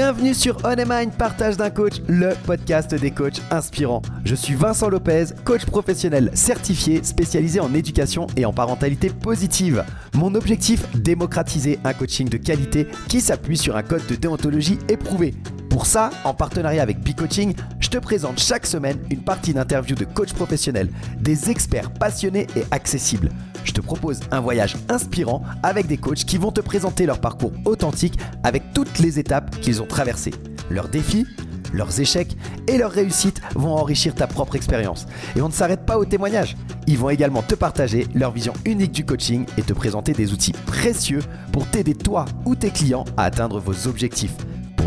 Bienvenue 0.00 0.32
sur 0.32 0.58
On 0.62 1.10
Partage 1.10 1.56
d'un 1.56 1.70
coach, 1.70 1.94
le 2.06 2.30
podcast 2.46 2.94
des 2.94 3.10
coachs 3.10 3.42
inspirants. 3.50 4.00
Je 4.24 4.36
suis 4.36 4.54
Vincent 4.54 4.88
Lopez, 4.88 5.24
coach 5.44 5.66
professionnel 5.66 6.30
certifié 6.34 7.02
spécialisé 7.02 7.58
en 7.58 7.74
éducation 7.74 8.28
et 8.36 8.44
en 8.44 8.52
parentalité 8.52 9.10
positive. 9.10 9.84
Mon 10.14 10.36
objectif, 10.36 10.86
démocratiser 10.94 11.80
un 11.82 11.94
coaching 11.94 12.28
de 12.28 12.36
qualité 12.36 12.86
qui 13.08 13.20
s'appuie 13.20 13.58
sur 13.58 13.76
un 13.76 13.82
code 13.82 14.06
de 14.06 14.14
déontologie 14.14 14.78
éprouvé. 14.88 15.34
Pour 15.70 15.86
ça, 15.86 16.10
en 16.24 16.34
partenariat 16.34 16.82
avec 16.82 17.00
B-Coaching, 17.00 17.54
je 17.78 17.88
te 17.88 17.98
présente 17.98 18.40
chaque 18.40 18.66
semaine 18.66 18.98
une 19.10 19.22
partie 19.22 19.52
d'interview 19.52 19.94
de 19.94 20.04
coachs 20.04 20.32
professionnels, 20.32 20.90
des 21.20 21.50
experts 21.50 21.92
passionnés 21.92 22.46
et 22.56 22.64
accessibles. 22.70 23.30
Je 23.64 23.72
te 23.72 23.80
propose 23.80 24.20
un 24.30 24.40
voyage 24.40 24.76
inspirant 24.88 25.42
avec 25.62 25.86
des 25.86 25.98
coachs 25.98 26.24
qui 26.24 26.38
vont 26.38 26.52
te 26.52 26.62
présenter 26.62 27.04
leur 27.06 27.20
parcours 27.20 27.52
authentique 27.64 28.18
avec 28.42 28.72
toutes 28.72 28.98
les 28.98 29.18
étapes 29.18 29.60
qu'ils 29.60 29.82
ont 29.82 29.86
traversées. 29.86 30.34
Leurs 30.70 30.88
défis, 30.88 31.26
leurs 31.74 32.00
échecs 32.00 32.36
et 32.66 32.78
leurs 32.78 32.92
réussites 32.92 33.42
vont 33.54 33.74
enrichir 33.74 34.14
ta 34.14 34.26
propre 34.26 34.56
expérience. 34.56 35.06
Et 35.36 35.42
on 35.42 35.48
ne 35.48 35.52
s'arrête 35.52 35.84
pas 35.84 35.98
aux 35.98 36.06
témoignages. 36.06 36.56
Ils 36.86 36.96
vont 36.96 37.10
également 37.10 37.42
te 37.42 37.54
partager 37.54 38.06
leur 38.14 38.30
vision 38.30 38.54
unique 38.64 38.92
du 38.92 39.04
coaching 39.04 39.44
et 39.58 39.62
te 39.62 39.74
présenter 39.74 40.12
des 40.12 40.32
outils 40.32 40.52
précieux 40.52 41.20
pour 41.52 41.66
t'aider 41.66 41.94
toi 41.94 42.24
ou 42.46 42.54
tes 42.54 42.70
clients 42.70 43.04
à 43.18 43.24
atteindre 43.24 43.60
vos 43.60 43.86
objectifs. 43.86 44.34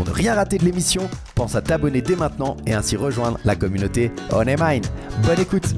Pour 0.02 0.10
ne 0.10 0.16
rien 0.16 0.34
rater 0.34 0.58
de 0.58 0.64
l'émission, 0.64 1.08
pense 1.36 1.54
à 1.54 1.62
t'abonner 1.62 2.02
dès 2.02 2.16
maintenant 2.16 2.56
et 2.66 2.74
ainsi 2.74 2.96
rejoindre 2.96 3.38
la 3.44 3.54
communauté 3.54 4.10
On 4.32 4.44
Mind. 4.44 4.84
Bonne 5.24 5.38
écoute 5.38 5.76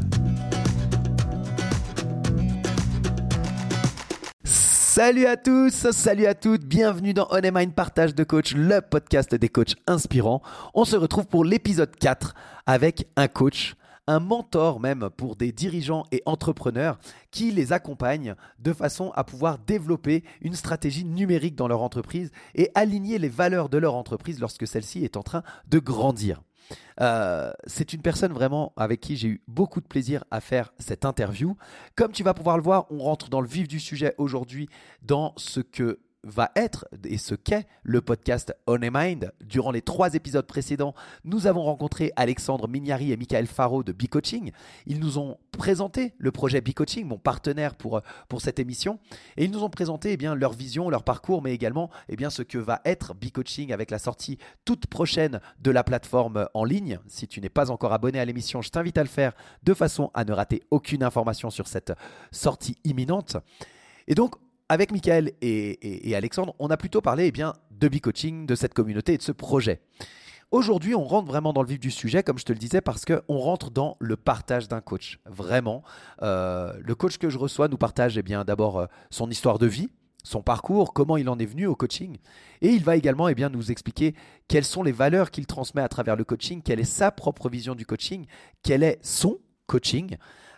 Salut 4.42 5.26
à 5.26 5.36
tous, 5.36 5.90
salut 5.90 6.24
à 6.24 6.34
toutes, 6.34 6.64
bienvenue 6.64 7.12
dans 7.12 7.28
On 7.30 7.40
Mind 7.42 7.74
Partage 7.74 8.14
de 8.14 8.24
Coach, 8.24 8.54
le 8.54 8.80
podcast 8.80 9.34
des 9.34 9.50
coachs 9.50 9.74
inspirants. 9.86 10.40
On 10.72 10.86
se 10.86 10.96
retrouve 10.96 11.26
pour 11.26 11.44
l'épisode 11.44 11.94
4 11.94 12.34
avec 12.64 13.06
un 13.16 13.28
coach, 13.28 13.74
un 14.06 14.20
mentor 14.20 14.80
même 14.80 15.08
pour 15.16 15.36
des 15.36 15.52
dirigeants 15.52 16.04
et 16.12 16.22
entrepreneurs 16.26 16.98
qui 17.30 17.50
les 17.50 17.72
accompagnent 17.72 18.34
de 18.58 18.72
façon 18.72 19.12
à 19.14 19.24
pouvoir 19.24 19.58
développer 19.58 20.24
une 20.40 20.54
stratégie 20.54 21.04
numérique 21.04 21.56
dans 21.56 21.68
leur 21.68 21.82
entreprise 21.82 22.30
et 22.54 22.70
aligner 22.74 23.18
les 23.18 23.28
valeurs 23.28 23.68
de 23.68 23.78
leur 23.78 23.94
entreprise 23.94 24.40
lorsque 24.40 24.66
celle-ci 24.66 25.04
est 25.04 25.16
en 25.16 25.22
train 25.22 25.42
de 25.68 25.78
grandir. 25.78 26.42
Euh, 27.00 27.52
c'est 27.66 27.92
une 27.92 28.00
personne 28.00 28.32
vraiment 28.32 28.72
avec 28.76 29.00
qui 29.00 29.16
j'ai 29.16 29.28
eu 29.28 29.42
beaucoup 29.48 29.80
de 29.80 29.86
plaisir 29.86 30.24
à 30.30 30.40
faire 30.40 30.72
cette 30.78 31.04
interview. 31.04 31.56
Comme 31.96 32.12
tu 32.12 32.22
vas 32.22 32.34
pouvoir 32.34 32.56
le 32.56 32.62
voir, 32.62 32.86
on 32.90 32.98
rentre 32.98 33.28
dans 33.28 33.40
le 33.40 33.48
vif 33.48 33.68
du 33.68 33.80
sujet 33.80 34.14
aujourd'hui 34.18 34.68
dans 35.02 35.34
ce 35.36 35.60
que 35.60 36.00
va 36.24 36.50
être 36.56 36.86
et 37.04 37.18
ce 37.18 37.34
qu'est 37.34 37.66
le 37.82 38.00
podcast 38.00 38.54
On 38.66 38.82
a 38.82 38.90
Mind. 38.90 39.32
Durant 39.44 39.70
les 39.70 39.82
trois 39.82 40.14
épisodes 40.14 40.46
précédents, 40.46 40.94
nous 41.24 41.46
avons 41.46 41.62
rencontré 41.62 42.12
Alexandre 42.16 42.66
Mignari 42.68 43.12
et 43.12 43.16
Michael 43.16 43.46
Faro 43.46 43.82
de 43.82 43.92
B-Coaching. 43.92 44.50
Ils 44.86 44.98
nous 44.98 45.18
ont 45.18 45.38
présenté 45.52 46.14
le 46.18 46.32
projet 46.32 46.60
B-Coaching, 46.60 47.06
mon 47.06 47.18
partenaire 47.18 47.74
pour, 47.74 48.00
pour 48.28 48.40
cette 48.40 48.58
émission, 48.58 48.98
et 49.36 49.44
ils 49.44 49.50
nous 49.50 49.62
ont 49.62 49.70
présenté 49.70 50.12
eh 50.12 50.16
bien, 50.16 50.34
leur 50.34 50.52
vision, 50.52 50.90
leur 50.90 51.04
parcours, 51.04 51.42
mais 51.42 51.54
également 51.54 51.90
eh 52.08 52.16
bien, 52.16 52.30
ce 52.30 52.42
que 52.42 52.58
va 52.58 52.80
être 52.84 53.14
B-Coaching 53.14 53.72
avec 53.72 53.90
la 53.90 53.98
sortie 53.98 54.38
toute 54.64 54.86
prochaine 54.86 55.40
de 55.60 55.70
la 55.70 55.84
plateforme 55.84 56.48
en 56.54 56.64
ligne. 56.64 56.98
Si 57.06 57.28
tu 57.28 57.40
n'es 57.40 57.48
pas 57.48 57.70
encore 57.70 57.92
abonné 57.92 58.18
à 58.18 58.24
l'émission, 58.24 58.62
je 58.62 58.70
t'invite 58.70 58.98
à 58.98 59.02
le 59.02 59.08
faire 59.08 59.32
de 59.62 59.74
façon 59.74 60.10
à 60.14 60.24
ne 60.24 60.32
rater 60.32 60.62
aucune 60.70 61.02
information 61.02 61.50
sur 61.50 61.68
cette 61.68 61.92
sortie 62.32 62.76
imminente. 62.84 63.36
Et 64.06 64.14
donc, 64.14 64.34
avec 64.68 64.92
Michael 64.92 65.32
et, 65.42 66.14
Alexandre, 66.14 66.54
on 66.58 66.68
a 66.68 66.76
plutôt 66.76 67.00
parlé 67.00 67.26
eh 67.26 67.32
bien, 67.32 67.52
de 67.70 67.88
B-Coaching, 67.88 68.46
de 68.46 68.54
cette 68.54 68.74
communauté 68.74 69.14
et 69.14 69.18
de 69.18 69.22
ce 69.22 69.32
projet. 69.32 69.80
Aujourd'hui, 70.50 70.94
on 70.94 71.04
rentre 71.04 71.26
vraiment 71.26 71.52
dans 71.52 71.62
le 71.62 71.68
vif 71.68 71.80
du 71.80 71.90
sujet, 71.90 72.22
comme 72.22 72.38
je 72.38 72.44
te 72.44 72.52
le 72.52 72.58
disais, 72.58 72.80
parce 72.80 73.04
qu'on 73.04 73.38
rentre 73.38 73.70
dans 73.70 73.96
le 73.98 74.16
partage 74.16 74.68
d'un 74.68 74.80
coach. 74.80 75.18
Vraiment, 75.26 75.82
euh, 76.22 76.72
le 76.80 76.94
coach 76.94 77.18
que 77.18 77.28
je 77.28 77.38
reçois 77.38 77.68
nous 77.68 77.76
partage 77.76 78.16
eh 78.16 78.22
bien 78.22 78.44
d'abord 78.44 78.78
euh, 78.78 78.86
son 79.10 79.28
histoire 79.30 79.58
de 79.58 79.66
vie, 79.66 79.88
son 80.22 80.42
parcours, 80.42 80.94
comment 80.94 81.16
il 81.16 81.28
en 81.28 81.38
est 81.38 81.46
venu 81.46 81.66
au 81.66 81.74
coaching, 81.74 82.18
et 82.62 82.68
il 82.68 82.84
va 82.84 82.96
également 82.96 83.28
eh 83.28 83.34
bien, 83.34 83.48
nous 83.50 83.70
expliquer 83.70 84.14
quelles 84.48 84.64
sont 84.64 84.82
les 84.82 84.92
valeurs 84.92 85.30
qu'il 85.30 85.46
transmet 85.46 85.82
à 85.82 85.88
travers 85.88 86.16
le 86.16 86.24
coaching, 86.24 86.62
quelle 86.62 86.80
est 86.80 86.84
sa 86.84 87.10
propre 87.10 87.48
vision 87.48 87.74
du 87.74 87.84
coaching, 87.84 88.26
quel 88.62 88.82
est 88.82 88.98
son 89.02 89.38
coaching. 89.66 90.16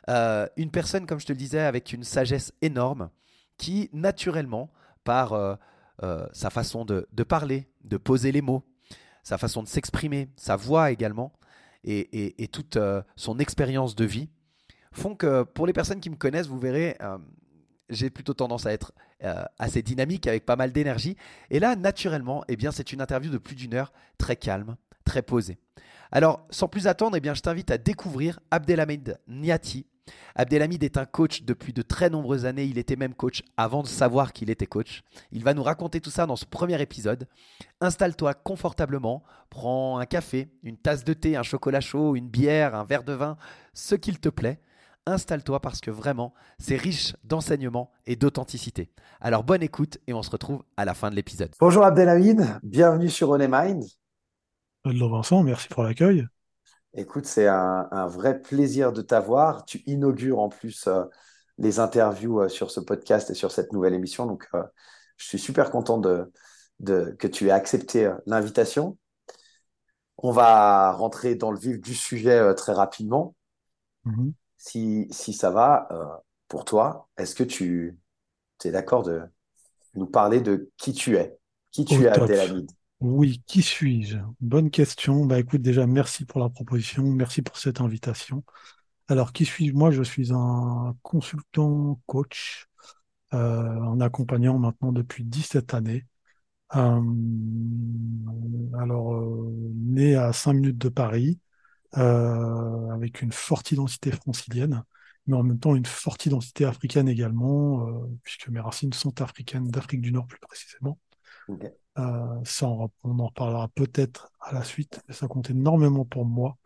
Euh, 0.09 0.47
une 0.57 0.71
personne, 0.71 1.07
comme 1.07 1.21
je 1.21 1.27
te 1.27 1.33
le 1.33 1.39
disais, 1.39 1.61
avec 1.61 1.93
une 1.93 2.05
sagesse 2.05 2.53
énorme, 2.63 3.09
qui, 3.57 3.91
naturellement, 3.93 4.71
par 5.05 5.33
euh, 5.33 5.55
euh, 6.03 6.27
sa 6.33 6.51
façon 6.51 6.85
de, 6.85 7.07
parler, 7.23 7.69
de 7.85 7.97
poser 7.97 8.33
les 8.33 8.43
mots, 8.43 8.63
sa 9.23 9.39
façon 9.39 9.63
de 9.63 9.69
s'exprimer, 9.69 10.29
sa 10.37 10.57
voix 10.57 10.91
également, 10.91 11.33
et, 11.85 12.49
toute 12.51 12.77
euh, 12.77 13.03
son 13.15 13.39
expérience 13.39 13.95
de 13.95 14.05
vie, 14.05 14.29
font 14.93 15.15
que 15.15 15.45
pour 15.45 15.67
les 15.67 15.73
personnes 15.73 16.01
qui 16.01 16.11
me 16.11 16.17
connaissent, 16.17 16.49
vous 16.49 16.59
verrez, 16.59 16.97
j'ai 17.91 18.11
plutôt 18.11 18.35
tendance 18.35 18.67
à 18.67 18.73
être 18.73 18.93
assez 19.59 19.83
dynamique, 19.83 20.27
avec 20.27 20.47
pas 20.47 20.57
mal 20.57 20.73
d'énergie. 20.73 21.17
Et 21.51 21.61
là, 21.61 21.77
naturellement, 21.77 22.45
eh 22.49 22.57
bien, 22.57 22.73
c'est 22.73 22.93
une 22.93 23.01
interview 23.01 23.31
de 23.31 23.39
plus 23.39 23.55
d'une 23.55 23.75
heure, 23.75 23.93
très 24.19 24.37
calme, 24.37 24.77
très 25.05 25.23
posée. 25.23 25.59
Alors, 26.11 26.47
sans 26.51 26.69
plus 26.69 26.87
attendre, 26.87 27.17
eh 27.17 27.21
bien, 27.21 27.35
je 27.35 27.43
t'invite 27.43 27.71
à 27.71 27.79
découvrir 27.79 28.41
Abdelhamid 28.51 29.19
Niati, 29.29 29.87
Abdelhamid 30.35 30.85
est 30.85 30.99
un 30.99 31.07
coach 31.07 31.43
depuis 31.43 31.73
de 31.73 31.83
très 31.83 32.11
nombreuses 32.11 32.45
années. 32.45 32.65
Il 32.65 32.79
était 32.79 32.97
même 32.97 33.15
coach 33.15 33.43
avant 33.57 33.83
de 33.83 33.89
savoir 33.89 34.33
qu'il 34.33 34.51
était 34.51 34.67
coach. 34.67 35.03
Il 35.33 35.45
va 35.45 35.55
nous 35.55 35.63
raconter 35.63 36.01
tout 36.01 36.11
ça 36.11 36.27
dans 36.27 36.37
ce 36.37 36.45
premier 36.45 36.81
épisode. 36.81 37.27
Installe-toi 37.81 38.35
confortablement, 38.35 39.23
prends 39.51 39.99
un 39.99 40.07
café, 40.07 40.49
une 40.63 40.77
tasse 40.77 41.05
de 41.05 41.13
thé, 41.15 41.37
un 41.37 41.43
chocolat 41.43 41.81
chaud, 41.81 42.17
une 42.17 42.29
bière, 42.29 42.75
un 42.75 42.85
verre 42.85 43.05
de 43.05 43.13
vin, 43.13 43.37
ce 43.75 43.95
qu'il 43.95 44.21
te 44.21 44.29
plaît. 44.29 44.61
Installe-toi 45.07 45.61
parce 45.61 45.81
que 45.81 45.91
vraiment, 45.91 46.35
c'est 46.59 46.77
riche 46.77 47.15
d'enseignement 47.23 47.93
et 48.07 48.17
d'authenticité. 48.17 48.91
Alors 49.21 49.45
bonne 49.45 49.63
écoute 49.63 49.99
et 50.09 50.13
on 50.13 50.23
se 50.23 50.31
retrouve 50.31 50.65
à 50.77 50.85
la 50.85 50.95
fin 50.95 51.11
de 51.11 51.15
l'épisode. 51.15 51.55
Bonjour 51.61 51.85
Abdelhamid, 51.85 52.45
bienvenue 52.65 53.09
sur 53.09 53.31
On 53.31 53.39
Mind. 53.39 53.85
Bonjour 54.85 55.11
Vincent, 55.11 55.43
merci 55.45 55.69
pour 55.69 55.85
l'accueil. 55.85 56.27
Écoute, 56.95 57.27
c'est 57.27 57.47
un, 57.47 58.07
vrai 58.07 58.41
plaisir 58.41 58.93
de 58.93 59.03
t'avoir. 59.03 59.65
Tu 59.67 59.83
inaugures 59.87 60.39
en 60.39 60.49
plus 60.49 60.87
euh, 60.87 61.05
les 61.59 61.79
interviews 61.79 62.41
euh, 62.41 62.49
sur 62.49 62.71
ce 62.71 62.81
podcast 62.81 63.31
et 63.31 63.35
sur 63.35 63.53
cette 63.53 63.73
nouvelle 63.73 63.95
émission. 63.95 64.27
Donc, 64.27 64.47
euh, 64.55 64.63
je 65.19 65.27
suis 65.27 65.39
super 65.39 65.71
content 65.71 65.99
de, 65.99 66.31
que 67.19 67.27
tu 67.27 67.49
aies 67.49 67.53
accepté 67.53 68.11
l'invitation. 68.27 68.97
On 70.19 70.31
va 70.31 70.93
rentrer 70.93 71.35
dans 71.35 71.51
le 71.51 71.59
vif 71.59 71.81
du 71.81 71.95
sujet 71.95 72.55
très 72.55 72.73
rapidement. 72.73 73.35
Mm-hmm. 74.07 74.33
si, 74.57 75.09
si, 75.11 75.33
ça 75.33 75.51
va 75.51 75.89
pour 76.49 76.65
toi, 76.65 77.09
est-ce 77.19 77.35
que 77.35 77.43
tu 77.45 77.99
es 78.65 78.71
d'accord 78.71 79.03
de 79.03 79.23
nous 79.95 80.07
parler 80.07 80.41
de 80.41 80.71
qui 80.77 80.93
tu 80.93 81.17
es? 81.17 81.37
Qui 81.73 81.85
tu 81.85 82.05
es, 82.05 82.09
Abdelhamid? 82.09 82.71
Oui, 83.01 83.43
qui 83.47 83.63
suis-je? 83.63 84.19
Bonne 84.41 84.71
question. 84.71 85.27
Bah 85.27 85.39
écoute, 85.39 85.61
déjà, 85.61 85.87
merci 85.87 86.25
pour 86.25 86.41
la 86.41 86.49
proposition, 86.49 87.03
merci 87.05 87.43
pour 87.43 87.59
cette 87.59 87.81
invitation. 87.81 88.43
Alors, 89.09 89.33
qui 89.33 89.45
suis-je? 89.45 89.75
Moi, 89.75 89.91
je 89.91 90.03
suis 90.03 90.33
un 90.33 90.97
consultant 91.03 92.01
coach 92.07 92.67
euh, 93.35 93.81
en 93.81 94.01
accompagnant 94.01 94.59
maintenant 94.59 94.93
depuis 94.93 95.25
17 95.25 95.75
années. 95.75 96.07
Euh, 96.77 97.01
alors, 98.79 99.15
euh, 99.15 99.53
né 99.75 100.17
à 100.17 100.33
5 100.33 100.55
minutes 100.55 100.79
de 100.79 100.89
Paris, 100.89 101.39
avec 101.93 103.23
une 103.23 103.33
forte 103.33 103.73
identité 103.73 104.11
francilienne, 104.11 104.85
mais 105.27 105.37
en 105.37 105.43
même 105.43 105.59
temps 105.59 105.75
une 105.75 105.87
forte 105.87 106.27
identité 106.27 106.65
africaine 106.67 107.09
également, 107.09 107.87
puisque 108.23 108.49
mes 108.49 108.61
racines 108.61 108.93
sont 108.93 109.23
africaines, 109.23 109.69
d'Afrique 109.69 110.03
du 110.03 110.13
Nord 110.13 110.27
plus 110.27 110.39
précisément. 110.41 110.99
Euh, 111.99 112.41
ça, 112.45 112.67
on, 112.69 112.91
en 113.05 113.27
reparlera 113.27 113.69
peut-être 113.69 114.31
à 114.41 114.53
la 114.53 114.65
suite, 114.65 115.01
mais 115.09 115.15
ça 115.15 115.29
compte 115.29 115.51
énormément 115.51 116.05
pour 116.05 116.25
moi. 116.27 116.59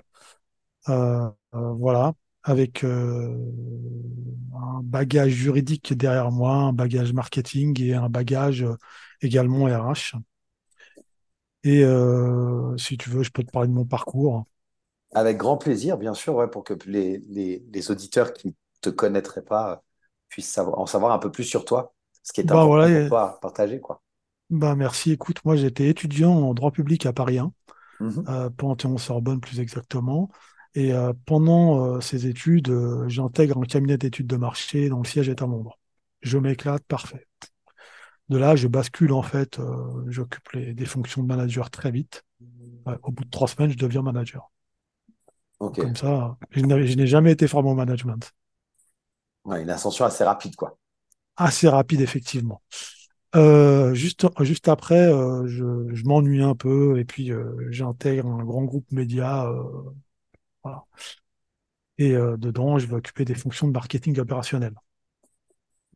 Euh, 0.89 1.29
euh, 1.55 1.73
voilà, 1.73 2.15
avec 2.43 2.85
un 2.85 3.37
bagage 4.83 5.33
juridique 5.33 5.93
derrière 5.93 6.31
moi, 6.31 6.55
un 6.55 6.73
bagage 6.73 7.13
marketing 7.13 7.81
et 7.83 7.95
un 7.95 8.09
bagage 8.09 8.67
également 9.21 9.67
RH. 9.67 10.17
Et 11.63 11.85
si 12.79 12.97
tu 12.97 13.11
veux, 13.11 13.23
je 13.23 13.31
peux 13.31 13.45
te 13.45 13.51
parler 13.51 13.69
de 13.69 13.75
mon 13.75 13.85
parcours. 13.85 14.45
Avec 15.13 15.37
grand 15.37 15.59
plaisir, 15.59 15.99
bien 15.99 16.15
sûr, 16.15 16.35
ouais, 16.37 16.49
pour 16.49 16.65
que 16.65 16.75
les, 16.87 17.19
les, 17.29 17.91
auditeurs 17.91 18.33
qui 18.33 18.49
ne 18.49 18.53
te 18.81 18.91
connaîtraient 18.91 19.45
pas 19.45 19.83
puissent 20.29 20.51
savoir, 20.51 20.79
en 20.79 20.87
savoir 20.87 21.13
un 21.13 21.19
peu 21.19 21.31
plus 21.31 21.45
sur 21.45 21.65
toi, 21.65 21.93
ce 22.23 22.33
qui 22.33 22.41
est 22.41 22.45
bah, 22.45 22.63
important 22.63 23.01
pour 23.01 23.09
toi 23.09 23.23
à 23.23 23.39
partager. 23.41 23.81
Quoi. 23.81 24.01
Bah 24.51 24.75
merci. 24.75 25.13
Écoute, 25.13 25.45
moi 25.45 25.55
j'étais 25.55 25.89
étudiant 25.89 26.33
en 26.33 26.55
droit 26.55 26.73
public 26.73 27.07
à 27.07 27.13
Paris 27.13 27.39
1, 27.39 27.53
mmh 28.01 28.23
euh, 28.29 28.51
Panthéon-Sorbonne 28.51 29.41
plus 29.41 29.61
exactement. 29.61 30.29
Et 30.75 30.93
euh, 30.93 31.13
pendant 31.25 31.85
euh, 31.85 32.01
ces 32.01 32.27
études, 32.27 32.73
j'intègre 33.07 33.59
un 33.59 33.65
cabinet 33.65 33.97
d'études 33.97 34.27
de 34.27 34.37
marché 34.37 34.89
dont 34.89 34.99
le 34.99 35.07
siège 35.07 35.29
est 35.29 35.43
à 35.43 35.47
Londres. 35.47 35.79
Je 36.21 36.37
m'éclate, 36.39 36.83
parfait. 36.85 37.27
De 38.29 38.39
là, 38.39 38.57
je 38.57 38.69
bascule 38.69 39.13
en 39.13 39.23
fait, 39.23 39.59
j'occupe 40.07 40.57
des 40.57 40.85
fonctions 40.85 41.23
de 41.23 41.27
manager 41.27 41.71
très 41.71 41.91
vite. 41.91 42.25
au 43.03 43.11
bout 43.11 43.25
de 43.25 43.31
trois 43.31 43.49
semaines, 43.49 43.71
je 43.71 43.77
deviens 43.77 44.03
manager. 44.03 44.51
Comme 45.59 45.97
ça, 45.97 46.37
je 46.51 46.61
n'ai 46.63 47.07
jamais 47.07 47.33
été 47.33 47.47
formé 47.47 47.71
au 47.71 47.75
management. 47.75 48.33
Ouais, 49.45 49.63
une 49.63 49.71
ascension 49.71 50.05
assez 50.05 50.25
rapide, 50.25 50.55
quoi. 50.57 50.77
Assez 51.37 51.69
rapide, 51.69 52.01
effectivement. 52.01 52.63
Euh, 53.37 53.95
juste, 53.95 54.27
juste 54.41 54.67
après, 54.69 55.07
euh, 55.13 55.47
je, 55.47 55.95
je 55.95 56.05
m'ennuie 56.05 56.43
un 56.43 56.55
peu 56.57 56.99
et 56.99 57.05
puis 57.05 57.31
j'intègre 57.71 58.27
un 58.29 58.45
grand 58.45 58.65
groupe 58.65 58.91
média. 58.93 59.49
voilà. 60.63 60.85
Et 61.99 62.15
dedans, 62.15 62.79
je 62.81 62.87
vais 62.89 62.95
occuper 62.97 63.25
des 63.25 63.37
fonctions 63.37 63.69
de 63.69 63.73
marketing 63.73 64.19
opérationnel. 64.19 64.75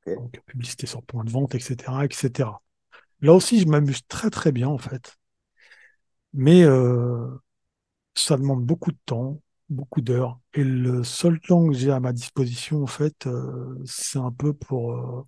Donc, 0.07 0.41
publicité 0.47 0.87
sur 0.87 1.03
point 1.03 1.25
de 1.25 1.31
vente, 1.31 1.55
etc., 1.55 2.05
etc. 2.07 2.63
Là 3.21 3.35
aussi, 3.35 3.61
je 3.61 3.67
m'amuse 3.69 4.07
très 4.09 4.31
très 4.31 4.53
bien 4.53 4.69
en 4.69 4.79
fait. 4.79 5.17
Mais 6.33 6.63
euh, 6.65 7.29
ça 8.15 8.37
demande 8.39 8.65
beaucoup 8.67 8.93
de 8.93 8.99
temps, 9.07 9.41
beaucoup 9.71 10.01
d'heures. 10.03 10.41
Et 10.55 10.65
le 10.65 11.05
seul 11.05 11.41
temps 11.41 11.69
que 11.69 11.75
j'ai 11.75 11.91
à 11.93 12.01
ma 12.01 12.13
disposition, 12.15 12.83
en 12.85 12.87
fait, 12.87 13.27
euh, 13.29 13.79
c'est 13.87 14.19
un 14.19 14.33
peu 14.33 14.53
pour, 14.55 14.93
euh, 14.95 15.25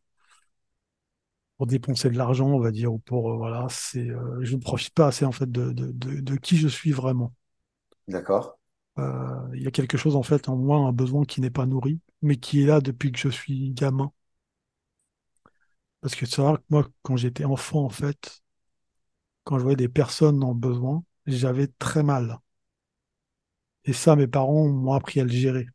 pour 1.57 1.67
dépenser 1.67 2.11
de 2.11 2.19
l'argent, 2.19 2.49
on 2.49 2.61
va 2.61 2.71
dire, 2.71 2.93
ou 2.93 2.99
pour 2.99 3.37
voilà, 3.37 3.67
c'est 3.71 4.09
je 4.43 4.55
ne 4.57 4.61
profite 4.61 4.95
pas 4.95 5.09
assez 5.09 5.25
en 5.25 5.33
fait 5.33 5.51
de, 5.51 5.73
de, 5.73 5.93
de, 5.93 6.21
de 6.21 6.37
qui 6.37 6.57
je 6.59 6.69
suis 6.69 6.93
vraiment. 6.93 7.33
D'accord. 8.09 8.57
Il 9.55 9.63
y 9.63 9.67
a 9.67 9.71
quelque 9.73 9.99
chose 9.99 10.15
en 10.17 10.23
fait 10.23 10.49
en 10.49 10.57
moi, 10.57 10.79
un 10.79 10.93
besoin 10.93 11.25
qui 11.25 11.41
n'est 11.41 11.51
pas 11.51 11.67
nourri, 11.67 12.01
mais 12.23 12.37
qui 12.37 12.63
est 12.63 12.67
là 12.67 12.81
depuis 12.81 13.11
que 13.13 13.19
je 13.19 13.29
suis 13.29 13.71
gamin. 13.73 14.13
Parce 16.01 16.15
que 16.15 16.25
c'est 16.27 16.41
vrai 16.43 16.57
que 16.57 16.63
moi, 16.71 16.89
quand 17.03 17.17
j'étais 17.19 17.45
enfant, 17.45 17.85
en 17.85 17.91
fait, 17.91 18.41
quand 19.45 19.57
je 19.59 19.63
voyais 19.63 19.77
des 19.77 19.89
personnes 19.89 20.45
en 20.45 20.55
besoin, 20.55 21.03
j'avais 21.25 21.69
très 21.79 22.03
mal. 22.03 22.39
Et 23.87 23.95
ça, 23.95 24.17
mes 24.17 24.27
parents 24.27 24.69
m'ont 24.69 24.93
appris 24.93 25.19
à 25.21 25.25
le 25.25 25.31
gérer. 25.31 25.67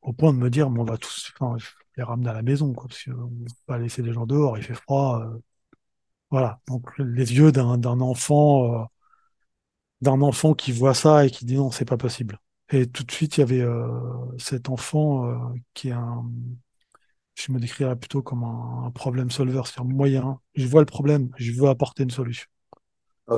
Au 0.00 0.12
point 0.12 0.32
de 0.32 0.38
me 0.38 0.48
dire, 0.48 0.68
on 0.68 0.84
va 0.84 0.96
tous 0.96 1.32
les 1.96 2.02
ramener 2.02 2.30
à 2.30 2.32
la 2.32 2.42
maison, 2.42 2.72
quoi, 2.72 2.88
parce 2.88 3.04
qu'on 3.04 3.10
ne 3.10 3.44
va 3.48 3.54
pas 3.66 3.78
laisser 3.78 4.02
les 4.02 4.12
gens 4.12 4.26
dehors, 4.26 4.56
il 4.56 4.64
fait 4.64 4.74
froid. 4.74 5.22
Euh. 5.22 5.38
voilà. 6.30 6.60
Donc, 6.68 6.86
les 6.98 7.34
yeux 7.34 7.52
d'un 7.52 8.00
enfant, 8.00 8.82
euh, 8.82 8.84
d'un 10.00 10.20
enfant 10.22 10.54
qui 10.54 10.72
voit 10.72 10.94
ça 10.94 11.26
et 11.26 11.30
qui 11.30 11.44
dit 11.44 11.56
non, 11.56 11.70
c'est 11.70 11.84
pas 11.84 11.96
possible. 11.96 12.38
Et 12.70 12.86
tout 12.86 13.04
de 13.04 13.12
suite, 13.12 13.36
il 13.36 13.40
y 13.40 13.42
avait 13.42 13.60
euh, 13.60 13.88
cet 14.38 14.70
enfant 14.70 15.52
qui 15.74 15.88
est 15.88 15.92
un, 15.92 16.24
je 17.34 17.52
me 17.52 17.58
décrirais 17.58 17.96
plutôt 17.96 18.22
comme 18.22 18.44
un, 18.44 18.90
problème 18.92 19.30
solver, 19.30 19.62
c'est-à-dire 19.64 19.92
moyen. 19.92 20.40
Je 20.54 20.66
vois 20.66 20.80
le 20.80 20.86
problème, 20.86 21.30
je 21.36 21.52
veux 21.52 21.68
apporter 21.68 22.02
une 22.02 22.10
solution. 22.10 22.46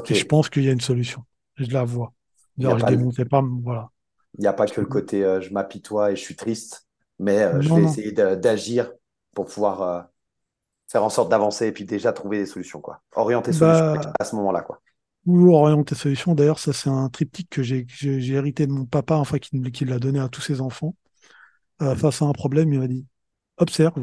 Et 0.08 0.14
je 0.14 0.24
pense 0.24 0.48
qu'il 0.48 0.62
y 0.62 0.68
a 0.68 0.72
une 0.72 0.80
solution. 0.80 1.24
Je 1.56 1.70
la 1.70 1.84
vois. 1.84 2.12
D'ailleurs, 2.56 2.78
je 2.78 2.86
démontais 2.86 3.24
pas, 3.24 3.42
voilà. 3.62 3.90
Il 4.38 4.42
n'y 4.42 4.46
a 4.46 4.52
pas 4.52 4.66
que 4.66 4.80
le 4.80 4.86
côté 4.86 5.20
je 5.40 5.52
m'apitoie 5.52 6.12
et 6.12 6.16
je 6.16 6.20
suis 6.20 6.36
triste, 6.36 6.83
mais 7.18 7.42
euh, 7.42 7.60
je 7.60 7.72
vais 7.72 7.82
essayer 7.82 8.12
d'agir 8.12 8.92
pour 9.34 9.46
pouvoir 9.46 9.82
euh, 9.82 10.02
faire 10.88 11.04
en 11.04 11.10
sorte 11.10 11.30
d'avancer 11.30 11.66
et 11.66 11.72
puis 11.72 11.84
déjà 11.84 12.12
trouver 12.12 12.38
des 12.38 12.46
solutions, 12.46 12.80
quoi. 12.80 13.02
Orienter 13.14 13.52
bah, 13.58 13.94
solutions 13.94 14.12
à 14.18 14.24
ce 14.24 14.36
moment-là, 14.36 14.62
quoi. 14.62 14.80
Ou 15.26 15.54
orienter 15.54 15.94
solutions. 15.94 16.34
D'ailleurs, 16.34 16.58
ça, 16.58 16.72
c'est 16.72 16.90
un 16.90 17.08
triptyque 17.08 17.48
que 17.50 17.62
j'ai 17.62 17.86
hérité 18.28 18.66
de 18.66 18.72
mon 18.72 18.84
papa, 18.84 19.16
enfin, 19.16 19.38
qui, 19.38 19.60
qui 19.72 19.84
l'a 19.84 19.98
donné 19.98 20.20
à 20.20 20.28
tous 20.28 20.42
ses 20.42 20.60
enfants. 20.60 20.94
face 21.78 22.20
à 22.22 22.26
un 22.26 22.32
problème, 22.32 22.72
il 22.72 22.80
m'a 22.80 22.88
dit 22.88 23.06
observe, 23.56 23.94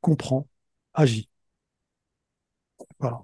comprend, 0.00 0.46
agit. 0.94 1.28
Voilà. 2.98 3.22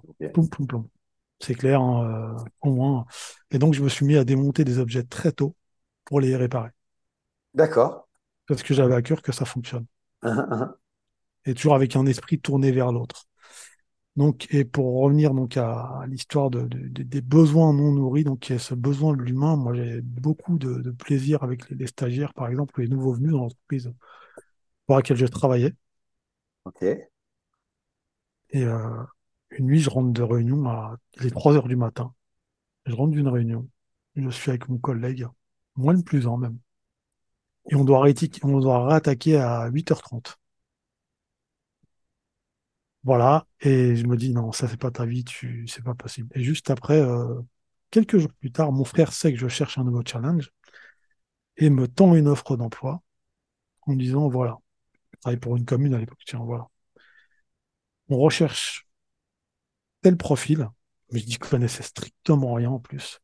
C'est 1.39 1.55
clair, 1.55 1.81
hein, 1.81 2.37
euh, 2.39 2.43
au 2.61 2.71
moins. 2.71 3.05
Et 3.51 3.59
donc, 3.59 3.73
je 3.73 3.83
me 3.83 3.89
suis 3.89 4.05
mis 4.05 4.15
à 4.15 4.23
démonter 4.23 4.63
des 4.63 4.79
objets 4.79 5.03
très 5.03 5.31
tôt 5.31 5.55
pour 6.05 6.19
les 6.19 6.35
réparer. 6.35 6.69
D'accord. 7.53 8.02
Parce 8.47 8.63
que 8.63 8.73
j'avais 8.73 8.95
à 8.95 9.01
cœur 9.01 9.21
que 9.21 9.31
ça 9.31 9.45
fonctionne. 9.45 9.85
Uh-huh, 10.23 10.49
uh-huh. 10.49 10.73
Et 11.45 11.53
toujours 11.53 11.75
avec 11.75 11.95
un 11.95 12.05
esprit 12.05 12.39
tourné 12.39 12.71
vers 12.71 12.91
l'autre. 12.91 13.25
Donc, 14.15 14.47
et 14.51 14.63
pour 14.63 15.01
revenir 15.01 15.33
donc 15.33 15.57
à, 15.57 16.03
l'histoire 16.07 16.51
de, 16.51 16.67
des 16.67 17.21
besoins 17.21 17.73
non 17.73 17.91
nourris, 17.91 18.23
donc 18.23 18.47
il 18.47 18.53
y 18.53 18.55
a 18.55 18.59
ce 18.59 18.75
besoin 18.75 19.15
de 19.15 19.21
l'humain. 19.21 19.55
Moi, 19.55 19.73
j'ai 19.73 20.01
beaucoup 20.01 20.57
de, 20.57 20.91
plaisir 20.91 21.41
avec 21.43 21.69
les, 21.69 21.77
les, 21.77 21.87
stagiaires, 21.87 22.33
par 22.33 22.47
exemple, 22.47 22.79
les 22.79 22.87
nouveaux 22.87 23.13
venus 23.13 23.31
dans 23.31 23.39
l'entreprise 23.39 23.91
pour 24.85 24.95
laquelle 24.95 25.17
je 25.17 25.25
travaillais. 25.25 25.73
Ok. 26.65 26.83
Et 26.83 28.63
euh, 28.63 29.03
une 29.51 29.65
nuit, 29.65 29.79
je 29.79 29.89
rentre 29.89 30.11
de 30.13 30.21
réunion 30.21 30.69
à 30.69 30.97
les 31.19 31.31
3 31.31 31.55
heures 31.55 31.67
du 31.67 31.75
matin. 31.75 32.13
Je 32.85 32.93
rentre 32.93 33.11
d'une 33.11 33.27
réunion. 33.27 33.67
Je 34.15 34.29
suis 34.29 34.51
avec 34.51 34.69
mon 34.69 34.77
collègue, 34.77 35.27
moins 35.75 35.93
le 35.93 36.03
plus 36.03 36.27
en 36.27 36.37
même. 36.37 36.59
Et 37.69 37.75
on 37.75 37.83
doit, 37.83 37.99
on 38.43 38.87
réattaquer 38.87 39.35
à 39.37 39.67
8h30. 39.67 40.37
Voilà. 43.03 43.45
Et 43.61 43.95
je 43.95 44.05
me 44.05 44.15
dis, 44.17 44.31
non, 44.33 44.51
ça, 44.51 44.67
c'est 44.67 44.77
pas 44.77 44.91
ta 44.91 45.05
vie, 45.05 45.23
tu, 45.23 45.67
c'est 45.67 45.83
pas 45.83 45.93
possible. 45.95 46.29
Et 46.35 46.43
juste 46.43 46.69
après, 46.69 46.99
euh, 47.01 47.41
quelques 47.91 48.17
jours 48.17 48.31
plus 48.39 48.51
tard, 48.51 48.71
mon 48.71 48.85
frère 48.85 49.11
sait 49.13 49.33
que 49.33 49.39
je 49.39 49.47
cherche 49.47 49.77
un 49.77 49.83
nouveau 49.83 50.01
challenge 50.05 50.51
et 51.57 51.69
me 51.71 51.87
tend 51.87 52.13
une 52.15 52.27
offre 52.27 52.55
d'emploi 52.57 53.01
en 53.83 53.93
me 53.93 53.99
disant, 53.99 54.29
voilà, 54.29 54.57
travaille 55.21 55.39
pour 55.39 55.57
une 55.57 55.65
commune 55.65 55.93
à 55.95 55.99
l'époque. 55.99 56.21
Tiens, 56.25 56.39
voilà. 56.41 56.67
On 58.07 58.17
recherche 58.17 58.87
tel 60.01 60.17
profil, 60.17 60.69
mais 61.11 61.19
je 61.19 61.25
dis 61.25 61.37
que 61.37 61.45
je 61.45 61.49
connaissais 61.51 61.83
strictement 61.83 62.53
rien 62.53 62.69
en 62.71 62.79
plus. 62.79 63.19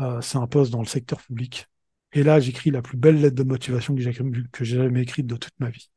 Euh, 0.00 0.20
c'est 0.22 0.38
un 0.38 0.46
poste 0.48 0.72
dans 0.72 0.80
le 0.80 0.86
secteur 0.86 1.20
public. 1.22 1.68
Et 2.12 2.22
là, 2.22 2.38
j'écris 2.40 2.70
la 2.70 2.82
plus 2.82 2.98
belle 2.98 3.20
lettre 3.20 3.36
de 3.36 3.42
motivation 3.44 3.94
que 3.94 4.64
j'ai 4.64 4.76
jamais 4.76 5.02
écrite 5.02 5.26
de 5.26 5.36
toute 5.36 5.58
ma 5.58 5.70
vie. 5.70 5.90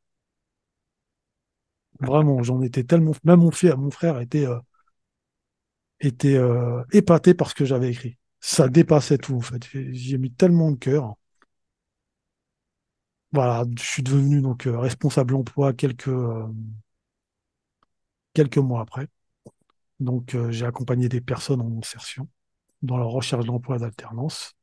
Vraiment, 2.00 2.42
j'en 2.42 2.60
étais 2.62 2.84
tellement. 2.84 3.12
Même 3.24 3.40
mon 3.40 3.50
frère, 3.50 3.78
mon 3.78 3.90
frère 3.90 4.20
était, 4.20 4.46
euh, 4.46 4.58
était 6.00 6.36
euh, 6.36 6.82
épaté 6.92 7.34
par 7.34 7.48
ce 7.50 7.54
que 7.54 7.64
j'avais 7.64 7.90
écrit. 7.90 8.18
Ça 8.40 8.68
dépassait 8.68 9.18
tout, 9.18 9.36
en 9.36 9.40
fait. 9.40 9.64
J'ai 9.72 10.18
mis 10.18 10.32
tellement 10.32 10.70
de 10.72 10.76
cœur 10.76 11.16
voilà, 13.32 13.64
je 13.78 13.82
suis 13.84 14.02
devenu 14.02 14.40
donc 14.42 14.66
euh, 14.66 14.78
responsable 14.78 15.34
emploi 15.34 15.72
quelques, 15.72 16.10
quelques 18.34 18.58
mois 18.58 18.80
après. 18.82 19.08
Donc 20.00 20.36
j'ai 20.50 20.66
accompagné 20.66 21.08
des 21.08 21.20
personnes 21.20 21.60
en 21.62 21.78
insertion 21.78 22.28
dans 22.82 22.98
leur 22.98 23.10
recherche 23.10 23.46
d'emploi 23.46 23.78
d'alternance. 23.78 24.54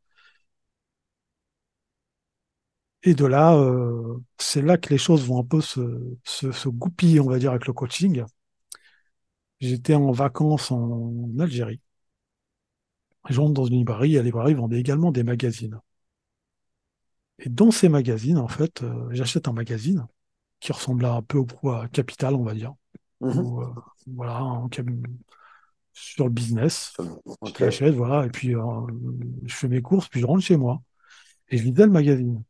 Et 3.04 3.14
de 3.14 3.26
là, 3.26 3.58
c'est 4.38 4.62
là 4.62 4.78
que 4.78 4.90
les 4.90 4.98
choses 4.98 5.26
vont 5.26 5.40
un 5.40 5.46
peu 5.46 5.62
se, 5.62 5.82
se, 6.26 6.68
goupiller, 6.70 7.20
on 7.20 7.30
va 7.30 7.40
dire, 7.40 7.52
avec 7.52 7.66
le 7.68 7.74
coaching. 7.74 8.24
J'étais 9.62 9.94
en 9.96 10.12
vacances 10.12 10.72
en 10.72 11.14
Algérie. 11.40 11.82
Je 13.30 13.40
rentre 13.40 13.54
dans 13.54 13.66
une 13.66 13.78
librairie, 13.78 14.14
et 14.14 14.18
la 14.18 14.24
librairie 14.24 14.54
vendait 14.54 14.80
également 14.80 15.12
des 15.12 15.24
magazines. 15.24 15.80
Et 17.40 17.50
dans 17.50 17.72
ces 17.72 17.90
magazines, 17.90 18.38
en 18.38 18.48
fait, 18.48 18.84
euh, 18.84 19.08
j'achète 19.12 19.48
un 19.48 19.54
magazine 19.54 20.08
qui 20.60 20.72
ressemble 20.72 21.06
un 21.06 21.22
peu 21.22 21.38
au 21.38 21.46
poids 21.46 21.88
Capital, 21.90 22.36
on 22.36 22.44
va 22.44 22.54
dire. 22.54 22.74
Euh, 23.22 23.66
voilà, 24.08 24.62
sur 25.94 26.26
le 26.26 26.32
business. 26.32 26.94
Je 26.98 27.64
l'achète, 27.64 27.96
voilà, 27.96 28.26
et 28.26 28.30
puis 28.30 28.56
euh, 28.56 28.62
je 29.46 29.56
fais 29.56 29.68
mes 29.68 29.82
courses, 29.82 30.08
puis 30.10 30.22
je 30.22 30.26
rentre 30.26 30.44
chez 30.44 30.58
moi. 30.58 30.82
Et 31.50 31.58
je 31.58 31.64
lisais 31.64 31.86
le 31.86 31.92
magazine. 31.92 32.44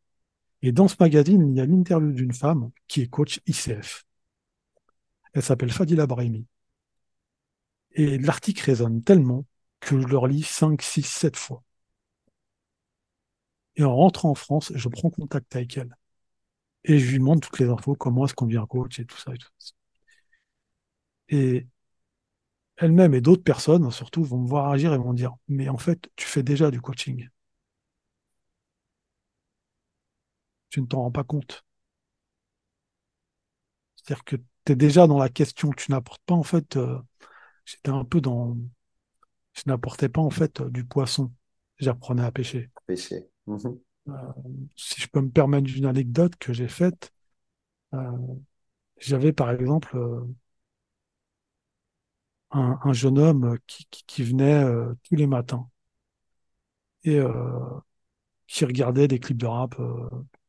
Et 0.61 0.71
dans 0.71 0.87
ce 0.87 0.95
magazine, 0.99 1.49
il 1.49 1.57
y 1.57 1.61
a 1.61 1.65
l'interview 1.65 2.11
d'une 2.11 2.33
femme 2.33 2.71
qui 2.87 3.01
est 3.01 3.07
coach 3.07 3.39
ICF. 3.47 4.05
Elle 5.33 5.43
s'appelle 5.43 5.71
Fadila 5.71 6.05
Brahimi. 6.07 6.45
Et 7.91 8.17
l'article 8.17 8.63
résonne 8.65 9.03
tellement 9.03 9.45
que 9.79 9.99
je 9.99 10.07
le 10.07 10.17
relis 10.17 10.43
5, 10.43 10.81
6, 10.81 11.03
7 11.03 11.35
fois. 11.35 11.63
Et 13.75 13.83
en 13.83 13.95
rentrant 13.95 14.31
en 14.31 14.35
France, 14.35 14.71
je 14.75 14.89
prends 14.89 15.09
contact 15.09 15.55
avec 15.55 15.77
elle. 15.77 15.95
Et 16.83 16.99
je 16.99 17.11
lui 17.11 17.19
demande 17.19 17.41
toutes 17.41 17.59
les 17.59 17.69
infos, 17.69 17.95
comment 17.95 18.25
est-ce 18.25 18.33
qu'on 18.33 18.45
devient 18.45 18.65
coach 18.69 18.99
et 18.99 19.05
tout 19.05 19.17
ça. 19.17 19.31
Et, 21.29 21.67
elle-même 22.77 23.13
et 23.13 23.21
d'autres 23.21 23.43
personnes, 23.43 23.91
surtout, 23.91 24.23
vont 24.23 24.39
me 24.39 24.47
voir 24.47 24.71
agir 24.71 24.93
et 24.93 24.97
vont 24.97 25.11
me 25.11 25.17
dire, 25.17 25.35
mais 25.47 25.69
en 25.69 25.77
fait, 25.77 26.09
tu 26.15 26.25
fais 26.25 26.43
déjà 26.43 26.71
du 26.71 26.81
coaching. 26.81 27.27
Tu 30.69 30.81
ne 30.81 30.87
t'en 30.87 31.03
rends 31.03 31.11
pas 31.11 31.23
compte. 31.23 31.63
C'est-à-dire 33.95 34.23
que 34.23 34.35
tu 34.65 34.71
es 34.73 34.75
déjà 34.75 35.07
dans 35.07 35.19
la 35.19 35.29
question, 35.29 35.71
tu 35.71 35.91
n'apportes 35.91 36.21
pas 36.25 36.33
en 36.35 36.43
fait, 36.43 36.77
euh, 36.77 36.99
j'étais 37.65 37.89
un 37.91 38.05
peu 38.05 38.21
dans, 38.21 38.57
je 39.53 39.63
n'apportais 39.67 40.09
pas 40.09 40.21
en 40.21 40.29
fait 40.29 40.61
du 40.61 40.85
poisson, 40.85 41.31
j'apprenais 41.79 42.23
à 42.23 42.31
pêcher. 42.31 42.69
Pêcher. 42.87 43.29
Mhm. 43.47 43.79
Euh, 44.07 44.13
si 44.75 45.01
je 45.01 45.07
peux 45.07 45.21
me 45.21 45.29
permettre 45.29 45.69
une 45.75 45.85
anecdote 45.85 46.35
que 46.37 46.53
j'ai 46.53 46.67
faite, 46.67 47.11
euh, 47.93 48.11
j'avais 48.99 49.33
par 49.33 49.51
exemple, 49.51 49.97
euh, 49.97 50.21
un, 52.51 52.77
un 52.83 52.93
jeune 52.93 53.17
homme 53.19 53.57
qui, 53.67 53.85
qui, 53.91 54.03
qui 54.05 54.23
venait 54.23 54.63
euh, 54.63 54.93
tous 55.03 55.15
les 55.15 55.25
matins 55.27 55.67
et 57.03 57.17
euh, 57.19 57.79
qui 58.47 58.65
regardait 58.65 59.07
des 59.07 59.19
clips 59.19 59.37
de 59.37 59.45
rap. 59.47 59.75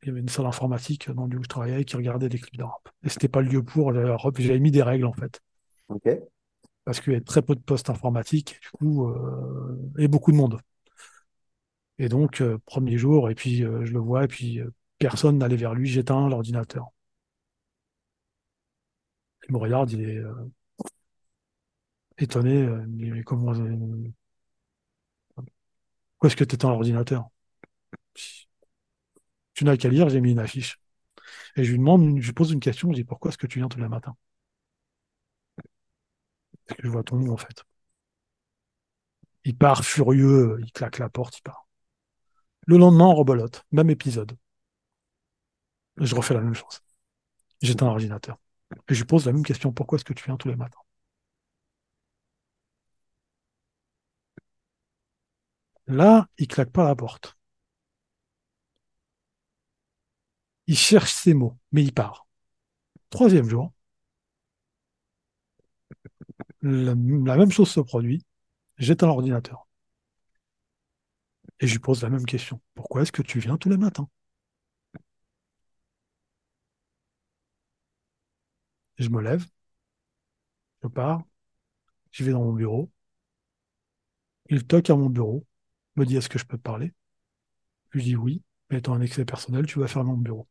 Euh, 0.04 0.06
il 0.06 0.08
y 0.08 0.10
avait 0.10 0.20
une 0.20 0.28
salle 0.28 0.46
informatique 0.46 1.10
dans 1.10 1.24
le 1.26 1.32
lieu 1.32 1.38
où 1.40 1.42
je 1.44 1.48
travaillais 1.48 1.84
qui 1.84 1.96
regardait 1.96 2.28
des 2.28 2.38
clips 2.38 2.56
de 2.58 2.64
rap. 2.64 2.88
Et 3.04 3.08
c'était 3.08 3.28
pas 3.28 3.40
le 3.42 3.48
lieu 3.48 3.62
pour. 3.62 3.92
J'avais 3.94 4.16
j'avais 4.38 4.60
mis 4.60 4.70
des 4.70 4.82
règles 4.82 5.06
en 5.06 5.12
fait. 5.12 5.40
Ok. 5.88 6.30
parce 6.84 7.00
qu'il 7.00 7.12
y 7.12 7.16
avait 7.16 7.24
très 7.24 7.42
peu 7.42 7.54
de 7.54 7.60
postes 7.60 7.90
informatiques, 7.90 8.58
du 8.62 8.70
coup, 8.70 9.08
euh, 9.08 9.92
et 9.98 10.08
beaucoup 10.08 10.32
de 10.32 10.36
monde. 10.36 10.60
Et 11.98 12.08
donc, 12.08 12.40
euh, 12.40 12.58
premier 12.66 12.96
jour, 12.98 13.30
et 13.30 13.34
puis 13.36 13.62
euh, 13.64 13.84
je 13.84 13.92
le 13.92 14.00
vois, 14.00 14.24
et 14.24 14.28
puis 14.28 14.58
euh, 14.60 14.72
personne 14.98 15.38
n'allait 15.38 15.54
vers 15.56 15.74
lui, 15.74 15.88
j'éteins 15.88 16.28
l'ordinateur. 16.28 16.88
Il 19.48 19.52
me 19.52 19.58
regarde, 19.58 19.90
il 19.92 20.00
est 20.00 20.16
euh, 20.16 20.32
étonné, 22.18 22.62
euh, 22.62 22.82
il 22.86 22.92
me 22.92 23.04
dit, 23.04 23.10
mais 23.10 23.22
comment, 23.24 23.52
euh, 23.52 24.10
pourquoi 26.12 26.28
est-ce 26.28 26.36
que 26.36 26.44
tu 26.44 26.54
éteins 26.54 26.68
l'ordinateur? 26.70 27.28
Tu 29.60 29.64
n'as 29.66 29.76
qu'à 29.76 29.90
lire, 29.90 30.08
j'ai 30.08 30.22
mis 30.22 30.32
une 30.32 30.38
affiche. 30.38 30.80
Et 31.56 31.64
je 31.64 31.72
lui 31.72 31.78
demande, 31.78 32.20
je 32.20 32.26
lui 32.26 32.32
pose 32.34 32.52
une 32.52 32.60
question, 32.60 32.90
je 32.92 32.96
dis, 32.96 33.04
pourquoi 33.04 33.30
est-ce 33.30 33.38
que 33.38 33.46
tu 33.46 33.58
viens 33.60 33.68
tous 33.68 33.80
les 33.80 33.88
matins? 33.88 34.16
Parce 36.66 36.78
que 36.78 36.86
je 36.86 36.90
vois 36.90 37.02
ton 37.04 37.16
nom, 37.16 37.32
en 37.32 37.36
fait. 37.36 37.64
Il 39.44 39.54
part 39.54 39.84
furieux, 39.84 40.56
il 40.62 40.72
claque 40.72 40.96
la 40.98 41.10
porte, 41.10 41.36
il 41.36 41.42
part. 41.42 41.68
Le 42.66 42.78
lendemain, 42.78 43.04
on 43.04 43.14
rebolote, 43.14 43.66
même 43.70 43.90
épisode. 43.90 44.32
Je 45.98 46.16
refais 46.16 46.34
la 46.34 46.40
même 46.40 46.54
chose. 46.54 46.80
J'éteins 47.62 47.86
l'ordinateur. 47.86 48.38
Et 48.88 48.94
je 48.94 49.00
lui 49.00 49.06
pose 49.06 49.26
la 49.26 49.32
même 49.32 49.44
question. 49.44 49.72
Pourquoi 49.72 49.96
est-ce 49.96 50.04
que 50.06 50.14
tu 50.14 50.24
viens 50.26 50.36
tous 50.38 50.48
les 50.48 50.56
matins? 50.56 50.80
Là, 55.88 56.26
il 56.38 56.48
claque 56.48 56.70
pas 56.72 56.84
la 56.84 56.96
porte. 56.96 57.36
Il 60.70 60.78
cherche 60.78 61.12
ses 61.12 61.34
mots, 61.34 61.58
mais 61.72 61.82
il 61.82 61.92
part. 61.92 62.28
Troisième 63.10 63.48
jour, 63.48 63.72
la, 66.62 66.94
même 66.94 67.50
chose 67.50 67.70
se 67.70 67.80
produit. 67.80 68.24
J'éteins 68.78 69.06
l'ordinateur. 69.08 69.66
Et 71.60 71.66
je 71.68 71.72
lui 71.74 71.78
pose 71.78 72.02
la 72.02 72.10
même 72.10 72.26
question. 72.26 72.60
Pourquoi 72.74 73.02
est-ce 73.02 73.12
que 73.12 73.22
tu 73.22 73.38
viens 73.38 73.56
tous 73.56 73.68
les 73.68 73.76
matins? 73.76 74.08
Je 78.98 79.08
me 79.08 79.20
lève, 79.20 79.44
je 80.82 80.88
pars, 80.88 81.22
j'y 82.12 82.24
vais 82.24 82.32
dans 82.32 82.44
mon 82.44 82.52
bureau. 82.52 82.90
Il 84.50 84.66
toque 84.66 84.90
à 84.90 84.96
mon 84.96 85.08
bureau, 85.08 85.46
me 85.96 86.04
dit 86.04 86.16
est-ce 86.18 86.28
que 86.28 86.38
je 86.38 86.44
peux 86.44 86.58
te 86.58 86.62
parler? 86.62 86.92
Je 87.90 87.98
lui 87.98 88.04
dis 88.04 88.16
oui, 88.16 88.42
mais 88.70 88.78
étant 88.78 88.94
un 88.94 89.00
excès 89.00 89.24
personnel, 89.24 89.66
tu 89.66 89.78
vas 89.78 89.88
fermer 89.88 90.10
mon 90.10 90.18
bureau. 90.18 90.48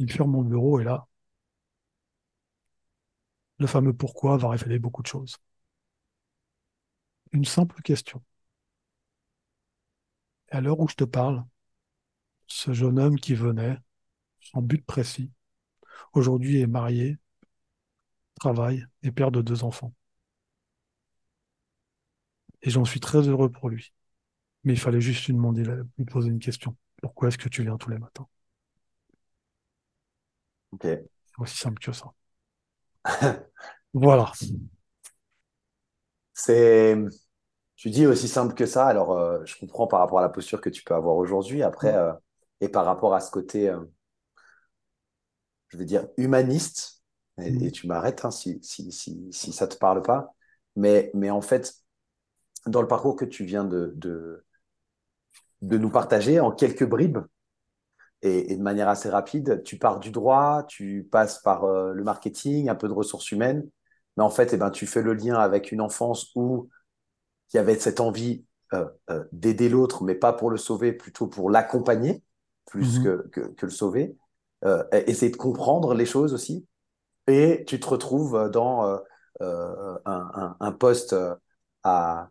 Il 0.00 0.10
ferme 0.10 0.32
mon 0.32 0.42
bureau 0.42 0.80
et 0.80 0.84
là, 0.84 1.06
le 3.60 3.68
fameux 3.68 3.92
pourquoi 3.92 4.36
va 4.38 4.48
révéler 4.48 4.80
beaucoup 4.80 5.02
de 5.02 5.06
choses. 5.06 5.36
Une 7.32 7.44
simple 7.44 7.82
question. 7.82 8.22
À 10.52 10.60
l'heure 10.60 10.78
où 10.78 10.86
je 10.86 10.94
te 10.94 11.02
parle, 11.02 11.44
ce 12.48 12.74
jeune 12.74 12.98
homme 12.98 13.18
qui 13.18 13.34
venait, 13.34 13.78
sans 14.40 14.62
but 14.62 14.84
précis, 14.86 15.32
aujourd'hui 16.14 16.60
est 16.60 16.66
marié, 16.68 17.18
travaille 18.40 18.84
et 19.04 19.12
père 19.12 19.30
de 19.30 19.40
deux 19.40 19.62
enfants. 19.62 19.94
Et 22.62 22.70
j'en 22.70 22.84
suis 22.86 23.00
très 23.00 23.28
heureux 23.28 23.50
pour 23.50 23.68
lui. 23.68 23.92
Mais 24.64 24.74
il 24.74 24.80
fallait 24.80 25.00
juste 25.02 25.26
lui 25.26 25.34
demander, 25.34 25.64
lui 25.98 26.04
poser 26.06 26.30
une 26.30 26.40
question. 26.40 26.76
Pourquoi 27.02 27.28
est-ce 27.28 27.38
que 27.38 27.48
tu 27.50 27.62
viens 27.62 27.78
tous 27.78 27.90
les 27.90 27.98
matins? 27.98 28.28
Ok. 30.72 30.82
C'est 30.84 31.08
aussi 31.38 31.56
simple 31.58 31.80
que 31.80 31.92
ça. 31.92 32.12
Voilà. 33.94 34.32
C'est, 36.34 36.96
tu 37.76 37.90
dis 37.90 38.06
aussi 38.06 38.28
simple 38.28 38.54
que 38.54 38.66
ça. 38.66 38.86
Alors, 38.88 39.12
euh, 39.12 39.40
je 39.46 39.56
comprends 39.58 39.86
par 39.86 40.00
rapport 40.00 40.18
à 40.20 40.22
la 40.22 40.28
posture 40.30 40.60
que 40.60 40.70
tu 40.70 40.82
peux 40.84 40.94
avoir 40.94 41.16
aujourd'hui. 41.16 41.62
Après, 41.62 41.94
euh, 41.96 42.12
et 42.60 42.68
par 42.68 42.84
rapport 42.86 43.14
à 43.14 43.20
ce 43.20 43.30
côté, 43.30 43.68
euh, 43.70 43.80
je 45.68 45.76
vais 45.78 45.84
dire, 45.84 46.06
humaniste, 46.16 47.02
et, 47.38 47.50
Mhm. 47.50 47.64
et 47.66 47.70
tu 47.72 47.86
m'arrêtes 47.86 48.24
hein, 48.24 48.30
si, 48.30 48.58
si, 48.62 48.90
si, 48.92 49.28
si 49.32 49.52
ça 49.52 49.66
te 49.68 49.76
parle 49.76 50.02
pas. 50.02 50.34
Mais, 50.76 51.10
mais 51.14 51.30
en 51.30 51.40
fait, 51.40 51.74
dans 52.66 52.82
le 52.82 52.88
parcours 52.88 53.16
que 53.16 53.24
tu 53.24 53.44
viens 53.44 53.64
de, 53.64 53.92
de, 53.96 54.44
de 55.62 55.78
nous 55.78 55.90
partager 55.90 56.40
en 56.40 56.50
quelques 56.50 56.84
bribes, 56.86 57.18
et, 58.22 58.52
et 58.52 58.56
de 58.56 58.62
manière 58.62 58.88
assez 58.88 59.08
rapide, 59.08 59.62
tu 59.64 59.78
pars 59.78 60.00
du 60.00 60.10
droit, 60.10 60.64
tu 60.68 61.08
passes 61.10 61.38
par 61.40 61.64
euh, 61.64 61.92
le 61.92 62.04
marketing, 62.04 62.68
un 62.68 62.74
peu 62.74 62.88
de 62.88 62.92
ressources 62.92 63.30
humaines, 63.32 63.68
mais 64.16 64.24
en 64.24 64.30
fait, 64.30 64.52
eh 64.52 64.56
ben, 64.56 64.70
tu 64.70 64.86
fais 64.86 65.02
le 65.02 65.14
lien 65.14 65.36
avec 65.36 65.72
une 65.72 65.80
enfance 65.80 66.30
où 66.34 66.68
il 67.52 67.56
y 67.56 67.60
avait 67.60 67.78
cette 67.78 68.00
envie 68.00 68.44
euh, 68.74 68.86
euh, 69.10 69.24
d'aider 69.32 69.68
l'autre, 69.68 70.04
mais 70.04 70.14
pas 70.14 70.32
pour 70.32 70.50
le 70.50 70.56
sauver, 70.56 70.92
plutôt 70.92 71.26
pour 71.28 71.50
l'accompagner, 71.50 72.22
plus 72.66 72.98
Mhm. 72.98 72.98
que, 72.98 73.28
que, 73.32 73.40
que 73.40 73.66
le 73.66 73.72
sauver. 73.72 74.16
Essayer 74.92 75.32
de 75.32 75.36
comprendre 75.38 75.94
les 75.94 76.06
choses 76.06 76.34
aussi. 76.34 76.66
Et 77.28 77.64
tu 77.66 77.80
te 77.80 77.86
retrouves 77.88 78.50
dans 78.50 79.00
un, 79.40 80.00
un, 80.06 80.56
un 80.60 80.72
poste 80.72 81.16
à, 81.84 82.30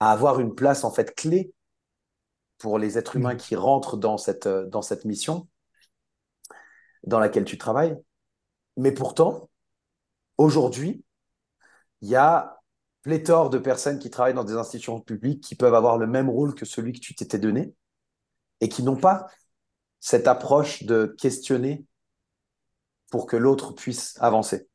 à 0.00 0.12
avoir 0.12 0.40
une 0.40 0.54
place 0.54 0.84
en 0.84 0.90
fait 0.92 1.14
clé 1.14 1.52
pour 2.58 2.78
les 2.78 2.98
êtres 2.98 3.16
humains 3.16 3.30
Oui. 3.30 3.36
qui 3.36 3.56
rentrent 3.56 3.96
dans 3.96 4.16
cette, 4.18 4.46
euh, 4.46 4.66
dans 4.66 4.82
cette 4.82 5.04
mission 5.04 5.48
dans 7.04 7.18
laquelle 7.18 7.44
tu 7.44 7.58
travailles. 7.58 7.96
Mais 8.76 8.92
pourtant, 8.92 9.50
aujourd'hui, 10.38 11.04
il 12.00 12.08
y 12.08 12.16
a 12.16 12.60
pléthore 13.02 13.50
de 13.50 13.58
personnes 13.58 13.98
qui 13.98 14.10
travaillent 14.10 14.34
dans 14.34 14.44
des 14.44 14.54
institutions 14.54 15.00
publiques 15.00 15.42
qui 15.42 15.54
peuvent 15.54 15.74
avoir 15.74 15.98
le 15.98 16.06
même 16.06 16.30
rôle 16.30 16.54
que 16.54 16.64
celui 16.64 16.92
que 16.92 17.00
tu 17.00 17.14
t'étais 17.14 17.38
donné 17.38 17.74
et 18.60 18.68
qui 18.68 18.82
n'ont 18.82 18.96
pas 18.96 19.26
cette 20.00 20.26
approche 20.26 20.84
de 20.84 21.14
questionner 21.18 21.84
pour 23.10 23.26
que 23.26 23.36
l'autre 23.36 23.72
puisse 23.72 24.16
avancer. 24.20 24.68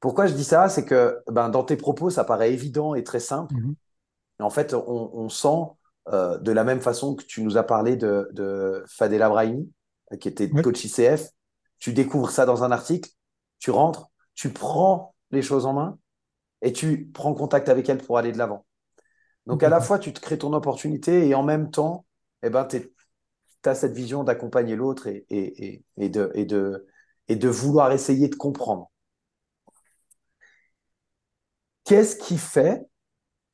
Pourquoi 0.00 0.26
je 0.26 0.34
dis 0.34 0.44
ça? 0.44 0.68
C'est 0.68 0.84
que 0.84 1.22
ben, 1.28 1.48
dans 1.48 1.64
tes 1.64 1.76
propos, 1.76 2.10
ça 2.10 2.24
paraît 2.24 2.52
évident 2.52 2.94
et 2.94 3.04
très 3.04 3.20
simple. 3.20 3.54
Mhm. 3.54 3.74
En 4.40 4.50
fait, 4.50 4.74
on, 4.74 5.10
on 5.14 5.28
sent 5.28 5.70
euh, 6.12 6.38
de 6.38 6.52
la 6.52 6.64
même 6.64 6.80
façon 6.80 7.14
que 7.14 7.24
tu 7.24 7.42
nous 7.42 7.56
as 7.56 7.62
parlé 7.64 7.96
de, 7.96 8.28
de 8.32 8.84
Fadela 8.88 9.28
Brahimi, 9.28 9.72
qui 10.20 10.28
était 10.28 10.50
Ouais. 10.50 10.62
coach 10.62 10.84
ICF, 10.84 11.30
tu 11.78 11.92
découvres 11.92 12.30
ça 12.30 12.46
dans 12.46 12.64
un 12.64 12.70
article, 12.72 13.10
tu 13.58 13.70
rentres, 13.70 14.10
tu 14.34 14.50
prends 14.52 15.14
les 15.30 15.42
choses 15.42 15.66
en 15.66 15.72
main 15.74 15.98
et 16.62 16.72
tu 16.72 17.10
prends 17.14 17.34
contact 17.34 17.68
avec 17.68 17.88
elle 17.88 17.98
pour 17.98 18.18
aller 18.18 18.32
de 18.32 18.38
l'avant. 18.38 18.66
Donc 19.46 19.62
à 19.62 19.68
la 19.68 19.80
Complètement. 19.80 19.82
fois, 19.82 19.98
tu 19.98 20.12
te 20.12 20.20
crées 20.20 20.38
ton 20.38 20.52
opportunité 20.54 21.28
et 21.28 21.34
en 21.34 21.42
même 21.42 21.70
temps, 21.70 22.06
eh 22.42 22.50
ben, 22.50 22.66
tu 22.66 22.90
as 23.64 23.74
cette 23.74 23.92
vision 23.94 24.24
d'accompagner 24.24 24.76
l'autre 24.76 25.06
et, 25.08 25.26
et, 25.30 25.66
et, 25.74 25.84
et 25.98 26.08
de, 26.08 26.30
et, 26.34 26.44
de, 26.46 26.86
et 27.28 27.36
de 27.36 27.48
vouloir 27.48 27.92
essayer 27.92 28.28
de 28.28 28.34
comprendre. 28.36 28.90
Qu'est-ce 31.84 32.16
qui 32.16 32.36
fait, 32.38 32.86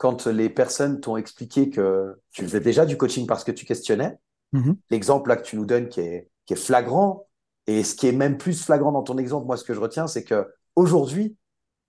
quand 0.00 0.26
les 0.26 0.48
personnes 0.48 0.98
t'ont 1.00 1.18
expliqué 1.18 1.68
que 1.68 2.18
tu 2.32 2.42
faisais 2.42 2.60
déjà 2.60 2.86
du 2.86 2.96
coaching 2.96 3.26
parce 3.26 3.44
que 3.44 3.52
tu 3.52 3.66
questionnais, 3.66 4.16
Mhm. 4.52 4.76
l'exemple 4.88 5.28
là 5.28 5.36
que 5.36 5.42
tu 5.42 5.56
nous 5.56 5.66
donnes 5.66 5.88
qui 5.90 6.00
est, 6.00 6.30
qui 6.46 6.54
est 6.54 6.56
flagrant, 6.56 7.28
et 7.66 7.84
ce 7.84 7.94
qui 7.94 8.06
est 8.08 8.12
même 8.12 8.38
plus 8.38 8.64
flagrant 8.64 8.92
dans 8.92 9.02
ton 9.02 9.18
exemple, 9.18 9.46
moi 9.46 9.58
ce 9.58 9.64
que 9.64 9.74
je 9.74 9.80
retiens, 9.80 10.06
c'est 10.06 10.24
que 10.24 10.48
aujourd'hui, 10.74 11.36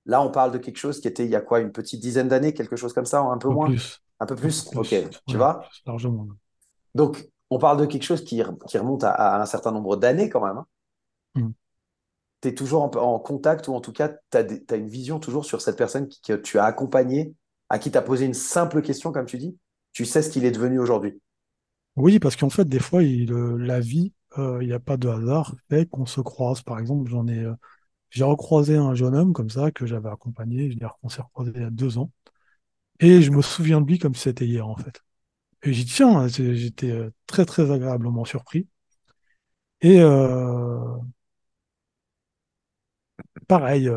là 0.06 0.22
on 0.22 0.30
parle 0.30 0.52
de 0.52 0.58
quelque 0.58 0.78
chose 0.78 1.00
qui 1.00 1.08
était 1.08 1.24
il 1.24 1.32
y 1.32 1.36
a 1.38 1.42
quoi, 1.42 1.62
une 1.62 1.72
petite 1.72 2.02
dizaine 2.02 2.28
d'années, 2.28 2.54
quelque 2.54 2.76
chose 2.76 2.92
comme 2.94 3.06
ça, 3.06 3.22
un 3.22 3.38
peu 3.38 3.48
Un 3.48 3.52
peu 3.52 3.56
moins, 3.56 3.68
plus. 3.70 4.02
un 4.20 4.26
peu 4.26 4.36
plus, 4.36 4.66
plus. 4.66 4.78
ok, 4.78 4.96
tu 5.28 5.38
vois? 5.38 5.66
largement. 5.86 6.28
Donc 6.96 7.30
on 7.50 7.60
parle 7.60 7.80
de 7.80 7.86
quelque 7.86 8.04
chose 8.04 8.24
qui, 8.24 8.44
qui 8.68 8.78
remonte 8.78 9.04
à, 9.06 9.12
à 9.12 9.42
un 9.42 9.46
certain 9.46 9.72
nombre 9.72 9.96
d'années 9.96 10.30
quand 10.30 10.46
même. 10.46 10.58
hein. 10.58 10.68
Mhm. 11.36 11.54
Tu 12.42 12.50
es 12.50 12.56
toujours 12.56 12.84
en, 12.84 12.92
en 12.98 13.20
contact 13.20 13.68
ou 13.68 13.74
en 13.74 13.82
tout 13.82 13.94
cas, 13.94 14.10
tu 14.10 14.38
as, 14.38 14.76
une 14.76 14.88
vision 14.88 15.20
toujours 15.20 15.46
sur 15.46 15.62
cette 15.62 15.78
personne 15.78 16.10
que 16.26 16.34
tu 16.34 16.60
as 16.60 16.66
accompagnée, 16.66 17.34
à 17.72 17.80
qui 17.80 17.92
tu 17.92 17.98
as 17.98 18.04
posé 18.04 18.26
une 18.28 18.36
simple 18.36 18.84
question, 18.84 19.12
comme 19.14 19.26
tu 19.26 19.40
dis. 19.40 19.58
Tu 19.94 20.06
sais 20.06 20.22
ce 20.22 20.30
qu'il 20.30 20.46
est 20.46 20.52
devenu 20.52 20.80
aujourd'hui. 20.80 21.20
Oui, 21.96 22.20
parce 22.20 22.36
qu'en 22.36 22.50
fait, 22.50 22.66
des 22.66 22.80
fois, 22.80 23.02
euh, 23.04 23.58
la 23.58 23.80
vie, 23.80 24.14
euh, 24.38 24.60
il 24.62 24.68
n'y 24.68 24.74
a 24.74 24.80
pas 24.80 24.98
de 24.98 25.10
hasard, 25.10 25.56
fait 25.70 25.86
qu'on 25.90 26.06
se 26.06 26.22
croise. 26.22 26.62
Par 26.62 26.80
exemple, 26.80 27.10
j'en 27.10 27.28
ai, 27.28 27.40
euh, 27.40 27.54
j'ai 28.12 28.24
recroisé 28.26 28.78
un 28.78 28.96
jeune 28.96 29.16
homme 29.16 29.34
comme 29.34 29.50
ça 29.50 29.72
que 29.72 29.86
j'avais 29.88 30.10
accompagné. 30.10 30.72
Je 30.72 30.78
qu'on 31.02 31.10
s'est 31.10 31.22
recroisé 31.24 31.54
il 31.56 31.62
y 31.62 31.66
a 31.66 31.70
deux 31.72 31.98
ans. 31.98 32.12
Et 33.00 33.22
je 33.24 33.32
me 33.32 33.42
souviens 33.44 33.82
de 33.82 33.88
lui 33.88 34.00
comme 34.00 34.16
si 34.16 34.24
c'était 34.24 34.46
hier, 34.48 34.68
en 34.68 34.78
fait. 34.78 35.04
Et 35.64 35.72
dit, 35.72 35.86
tiens, 35.86 36.30
c'est- 36.30 36.56
j'étais 36.56 36.94
très, 37.28 37.46
très 37.46 37.72
agréablement 37.72 38.26
surpris. 38.26 38.68
Et 39.82 40.00
pareil, 43.48 43.90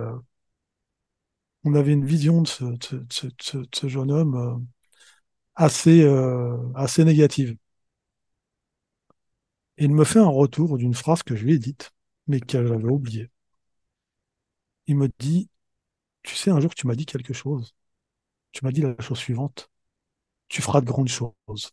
on 1.64 1.74
avait 1.74 1.92
une 1.92 2.04
vision 2.06 2.42
de 2.42 2.48
ce, 2.48 3.88
jeune 3.88 4.10
homme 4.12 4.34
euh, 4.36 4.56
assez, 5.56 6.02
euh, 6.04 6.56
assez 6.74 7.04
négative. 7.04 7.56
Et 9.78 9.84
il 9.84 9.94
me 9.94 10.02
fait 10.04 10.18
un 10.18 10.26
retour 10.26 10.78
d'une 10.78 10.94
phrase 10.94 11.22
que 11.22 11.36
je 11.36 11.44
lui 11.44 11.54
ai 11.54 11.58
dite, 11.60 11.92
mais 12.26 12.40
que 12.40 12.66
j'avais 12.66 12.84
oubliée. 12.90 13.30
Il 14.86 14.96
me 14.96 15.08
dit, 15.18 15.50
tu 16.22 16.36
sais, 16.36 16.50
un 16.50 16.60
jour 16.60 16.74
tu 16.74 16.86
m'as 16.88 16.94
dit 16.96 17.06
quelque 17.06 17.34
chose. 17.34 17.74
Tu 18.52 18.64
m'as 18.64 18.72
dit 18.72 18.82
la 18.82 18.96
chose 19.00 19.18
suivante, 19.18 19.70
tu 20.48 20.62
feras 20.62 20.80
de 20.82 20.86
grandes 20.86 21.08
choses. 21.08 21.72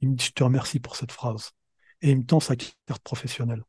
Il 0.00 0.10
me 0.10 0.16
dit, 0.16 0.26
je 0.26 0.32
te 0.32 0.44
remercie 0.44 0.80
pour 0.80 0.96
cette 0.96 1.12
phrase. 1.12 1.52
Et 2.02 2.10
il 2.10 2.18
me 2.18 2.24
tend 2.26 2.40
sa 2.40 2.56
carte 2.56 3.02
professionnelle. 3.02 3.64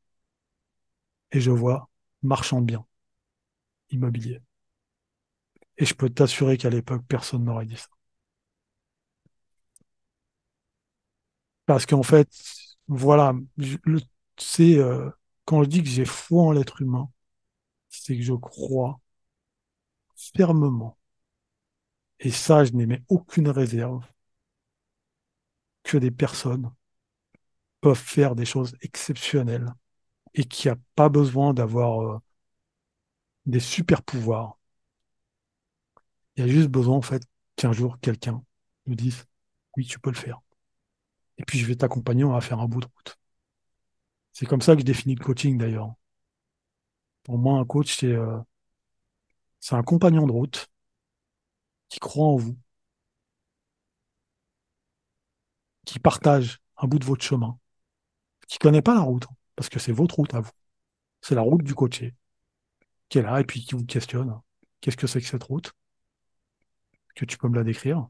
Et 1.33 1.41
je 1.41 1.51
vois 1.51 1.89
marchand 2.21 2.61
de 2.61 2.65
biens, 2.65 2.85
immobilier. 3.91 4.41
Et 5.77 5.85
je 5.85 5.93
peux 5.93 6.09
t'assurer 6.09 6.57
qu'à 6.57 6.71
l'époque, 6.71 7.03
personne 7.07 7.43
n'aurait 7.43 7.67
dit 7.67 7.77
ça. 7.77 7.87
Parce 11.65 11.85
qu'en 11.85 12.03
fait, 12.03 12.29
voilà, 12.87 13.33
c'est 14.37 14.77
euh, 14.77 15.09
quand 15.45 15.63
je 15.63 15.69
dis 15.69 15.83
que 15.83 15.89
j'ai 15.89 16.05
foi 16.05 16.43
en 16.43 16.51
l'être 16.51 16.81
humain, 16.81 17.09
c'est 17.89 18.17
que 18.17 18.23
je 18.23 18.33
crois 18.33 19.01
fermement, 20.35 20.97
et 22.19 22.31
ça, 22.31 22.65
je 22.65 22.71
n'émets 22.71 23.03
aucune 23.07 23.49
réserve, 23.49 24.03
que 25.83 25.97
des 25.97 26.11
personnes 26.11 26.69
peuvent 27.81 27.95
faire 27.97 28.35
des 28.35 28.45
choses 28.45 28.75
exceptionnelles 28.81 29.73
et 30.35 30.45
qu'il 30.45 30.71
n'y 30.71 30.77
a 30.77 30.81
pas 30.95 31.09
besoin 31.09 31.53
d'avoir 31.55 32.01
euh, 32.03 32.19
des 33.45 33.61
super 33.61 34.03
pouvoirs. 34.03 34.57
Il 36.35 36.45
y 36.45 36.49
a 36.49 36.51
juste 36.51 36.69
besoin, 36.69 36.97
en 36.97 37.01
fait, 37.01 37.23
qu'un 37.55 37.73
jour, 37.73 37.99
quelqu'un 37.99 38.43
nous 38.85 38.95
dise, 38.95 39.25
oui, 39.77 39.85
tu 39.85 39.99
peux 39.99 40.11
le 40.11 40.15
faire. 40.17 40.41
Et 41.37 41.43
puis, 41.45 41.59
je 41.59 41.65
vais 41.65 41.75
t'accompagner, 41.75 42.23
on 42.23 42.31
va 42.33 42.41
faire 42.41 42.59
un 42.59 42.67
bout 42.67 42.81
de 42.81 42.87
route. 42.87 43.17
C'est 44.33 44.45
comme 44.45 44.61
ça 44.61 44.73
que 44.75 44.81
je 44.81 44.85
définis 44.85 45.15
le 45.15 45.23
coaching, 45.23 45.57
d'ailleurs. 45.57 45.93
Pour 47.23 47.37
moi, 47.37 47.59
un 47.59 47.65
coach, 47.65 47.95
c'est 47.97 48.11
euh, 48.11 48.39
un 49.71 49.83
compagnon 49.83 50.27
de 50.27 50.31
route 50.31 50.69
qui 51.89 51.99
croit 51.99 52.25
en 52.27 52.35
vous, 52.35 52.57
qui 55.85 55.99
partage 55.99 56.59
un 56.77 56.87
bout 56.87 56.99
de 56.99 57.05
votre 57.05 57.23
chemin, 57.23 57.57
qui 58.47 58.57
connaît 58.59 58.81
pas 58.81 58.95
la 58.95 59.01
route, 59.01 59.25
hein, 59.25 59.35
parce 59.55 59.69
que 59.69 59.79
c'est 59.79 59.91
votre 59.91 60.15
route 60.15 60.33
à 60.33 60.41
vous. 60.41 60.51
C'est 61.21 61.35
la 61.35 61.41
route 61.41 61.63
du 61.63 61.75
coaché, 61.75 62.15
qui 63.09 63.19
est 63.19 63.21
là 63.23 63.39
et 63.41 63.45
puis 63.45 63.63
qui 63.65 63.75
vous 63.75 63.85
questionne. 63.85 64.39
Qu'est-ce 64.81 64.97
que 64.97 65.07
c'est 65.07 65.21
que 65.21 65.27
cette 65.27 65.43
route? 65.43 65.73
Que 67.15 67.25
tu 67.25 67.37
peux 67.37 67.47
me 67.49 67.55
la 67.55 67.63
décrire? 67.63 68.07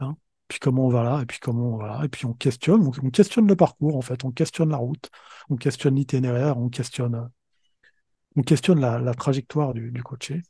Hein? 0.00 0.16
Puis 0.48 0.58
comment 0.58 0.86
on 0.86 0.90
va 0.90 1.02
là, 1.02 1.20
et 1.22 1.26
puis 1.26 1.38
comment 1.40 1.74
on 1.74 1.76
va 1.76 1.86
là, 1.88 2.04
et 2.04 2.08
puis 2.08 2.26
on 2.26 2.34
questionne, 2.34 2.82
on, 2.86 2.92
on 3.06 3.10
questionne 3.10 3.46
le 3.46 3.56
parcours, 3.56 3.96
en 3.96 4.00
fait, 4.02 4.24
on 4.24 4.30
questionne 4.32 4.70
la 4.70 4.76
route, 4.78 5.10
on 5.50 5.56
questionne 5.56 5.96
l'itinéraire, 5.96 6.58
on 6.58 6.68
questionne, 6.68 7.30
on 8.36 8.42
questionne 8.42 8.80
la, 8.80 9.14
trajectoire 9.14 9.74
du, 9.74 9.92
coaché. 10.02 10.42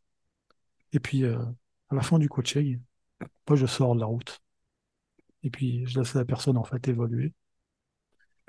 Et 0.92 1.00
puis, 1.00 1.25
euh, 1.25 1.38
à 1.90 1.95
la 1.95 2.02
fin 2.02 2.18
du 2.18 2.28
coaching, 2.28 2.80
moi, 3.49 3.57
je 3.57 3.66
sors 3.66 3.95
de 3.95 4.00
la 4.00 4.07
route. 4.07 4.40
Et 5.42 5.50
puis, 5.50 5.87
je 5.87 5.99
laisse 5.99 6.14
la 6.14 6.25
personne, 6.25 6.59
en 6.59 6.64
fait, 6.64 6.87
évoluer. 6.88 7.33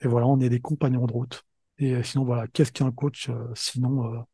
Et 0.01 0.07
voilà, 0.07 0.27
on 0.27 0.39
est 0.39 0.49
des 0.49 0.61
compagnons 0.61 1.05
de 1.05 1.13
route. 1.13 1.45
Et 1.77 1.95
euh, 1.95 2.03
sinon, 2.03 2.25
voilà, 2.25 2.47
qu'est-ce 2.47 2.71
qu'un 2.71 2.91
coach, 2.91 3.29
euh, 3.29 3.47
sinon 3.55 4.25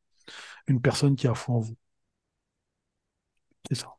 une 0.67 0.81
personne 0.81 1.15
qui 1.15 1.27
a 1.27 1.35
foi 1.35 1.55
en 1.55 1.59
vous? 1.59 1.77
C'est 3.67 3.75
ça, 3.75 3.95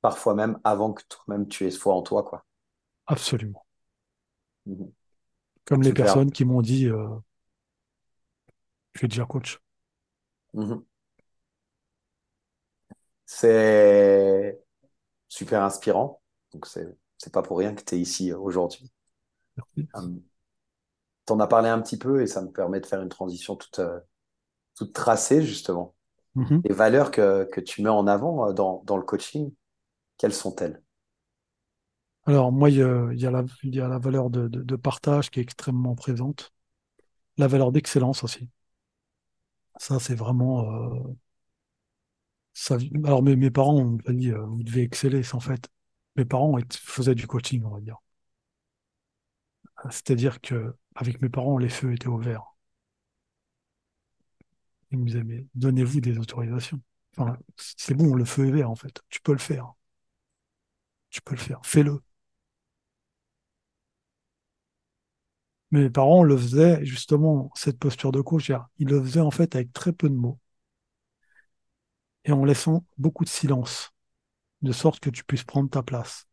Parfois 0.00 0.34
même 0.34 0.60
avant 0.62 0.92
que 0.92 1.02
toi-même 1.08 1.48
tu 1.48 1.66
aies 1.66 1.70
foi 1.72 1.94
en 1.94 2.02
toi, 2.02 2.22
quoi. 2.22 2.44
absolument. 3.06 3.64
Mhm. 4.66 4.92
Comme 5.64 5.82
les 5.82 5.92
personnes 5.92 6.32
qui 6.32 6.44
m'ont 6.44 6.62
dit, 6.62 6.88
euh, 6.88 7.08
je 8.94 9.00
suis 9.00 9.08
déjà 9.08 9.24
coach. 9.24 9.60
Mhm. 10.54 10.84
C'est 13.26 14.60
super 15.28 15.62
inspirant. 15.62 16.22
Donc, 16.52 16.66
c'est, 16.66 16.86
pas 17.32 17.42
pour 17.42 17.58
rien 17.58 17.74
que 17.74 17.82
tu 17.82 17.94
es 17.96 18.00
ici 18.00 18.32
euh, 18.32 18.38
aujourd'hui. 18.38 18.92
Euh, 19.78 20.20
T'en 21.26 21.40
as 21.40 21.46
parlé 21.46 21.68
un 21.68 21.80
petit 21.80 21.98
peu 21.98 22.22
et 22.22 22.26
ça 22.26 22.42
me 22.42 22.50
permet 22.50 22.80
de 22.80 22.86
faire 22.86 23.02
une 23.02 23.08
transition 23.08 23.56
toute, 23.56 23.78
euh, 23.78 24.00
toute 24.76 24.92
tracée, 24.92 25.42
justement. 25.42 25.94
Mhm. 26.34 26.62
Les 26.64 26.74
valeurs 26.74 27.12
que, 27.12 27.44
que 27.52 27.60
tu 27.60 27.82
mets 27.82 27.88
en 27.88 28.06
avant 28.08 28.48
euh, 28.50 28.52
dans, 28.52 28.82
dans 28.84 28.96
le 28.96 29.04
coaching, 29.04 29.52
quelles 30.18 30.34
sont-elles? 30.34 30.82
Alors, 32.26 32.50
moi, 32.52 32.68
il 32.70 32.76
y 32.78 32.82
a, 32.82 33.08
il 33.12 33.20
y 33.20 33.26
a 33.26 33.30
la, 33.30 33.44
il 33.62 33.74
y 33.74 33.80
a 33.80 33.86
la 33.88 33.98
valeur 33.98 34.28
de, 34.30 34.48
de- 34.48 34.62
de 34.62 34.76
partage 34.76 35.30
qui 35.30 35.38
est 35.40 35.42
extrêmement 35.42 35.94
présente. 35.94 36.52
La 37.38 37.48
valeur 37.48 37.72
d'excellence 37.72 38.24
aussi. 38.24 38.48
Ça, 39.78 39.98
c'est 40.00 40.14
vraiment... 40.14 40.64
euh, 40.64 41.14
ça, 42.54 42.76
alors, 43.04 43.22
mes, 43.22 43.36
mes 43.36 43.50
parents 43.50 43.76
ont 43.78 43.98
dit, 44.12 44.30
euh, 44.30 44.44
vous 44.46 44.62
devez 44.62 44.82
exceller. 44.82 45.22
C'est 45.22 45.34
en 45.34 45.40
fait, 45.40 45.68
mes 46.16 46.24
parents 46.24 46.56
faisaient 46.72 47.14
du 47.14 47.26
coaching, 47.26 47.62
on 47.64 47.70
va 47.70 47.80
dire. 47.80 47.98
C'est-à-dire 49.90 50.40
que 50.40 50.74
avec 50.96 51.22
mes 51.22 51.28
parents, 51.28 51.56
les 51.56 51.68
feux 51.68 51.92
étaient 51.92 52.08
ouverts. 52.08 52.51
Ils 54.92 54.98
me 54.98 55.06
disaient, 55.06 55.24
mais 55.24 55.44
donnez-vous 55.54 56.00
des 56.00 56.18
autorisations. 56.18 56.80
C'est 57.58 57.94
bon, 57.94 58.14
le 58.14 58.24
feu 58.24 58.46
est 58.46 58.52
vert, 58.52 58.70
en 58.70 58.76
fait. 58.76 59.02
Tu 59.10 59.20
peux 59.20 59.32
le 59.32 59.38
faire. 59.38 59.74
Tu 61.10 61.20
peux 61.22 61.34
le 61.36 61.40
faire. 61.40 61.60
Fais-le. 61.64 62.00
Mes 65.72 65.90
parents 65.90 66.22
le 66.22 66.36
faisaient, 66.36 66.84
justement, 66.84 67.50
cette 67.56 67.76
posture 67.80 68.12
de 68.12 68.20
coach, 68.20 68.52
ils 68.78 68.86
le 68.86 69.02
faisaient 69.02 69.18
en 69.18 69.32
fait 69.32 69.56
avec 69.56 69.72
très 69.72 69.92
peu 69.92 70.08
de 70.08 70.14
mots 70.14 70.38
et 72.24 72.32
en 72.32 72.44
laissant 72.44 72.84
beaucoup 72.98 73.24
de 73.24 73.28
silence, 73.28 73.90
de 74.62 74.72
sorte 74.72 75.00
que 75.00 75.10
tu 75.10 75.24
puisses 75.24 75.44
prendre 75.44 75.70
ta 75.70 75.82
place. 75.84 76.26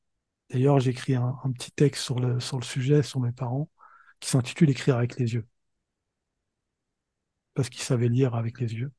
D'ailleurs, 0.51 0.79
j'ai 0.81 0.91
écrit 0.91 1.15
un, 1.15 1.37
un 1.45 1.51
petit 1.53 1.71
texte 1.73 2.03
sur 2.03 2.19
le, 2.19 2.41
sur 2.41 2.59
le 2.59 2.65
sujet, 2.65 3.03
sur 3.03 3.21
mes 3.21 3.33
parents, 3.33 3.69
qui 4.21 4.29
s'intitule 4.31 4.71
Écrire 4.71 4.97
avec 4.97 5.19
les 5.19 5.35
yeux, 5.35 5.47
parce 7.59 7.69
qu'ils 7.69 7.81
savaient 7.81 8.07
lire 8.07 8.35
avec 8.35 8.61
les 8.61 8.73
yeux. 8.73 8.93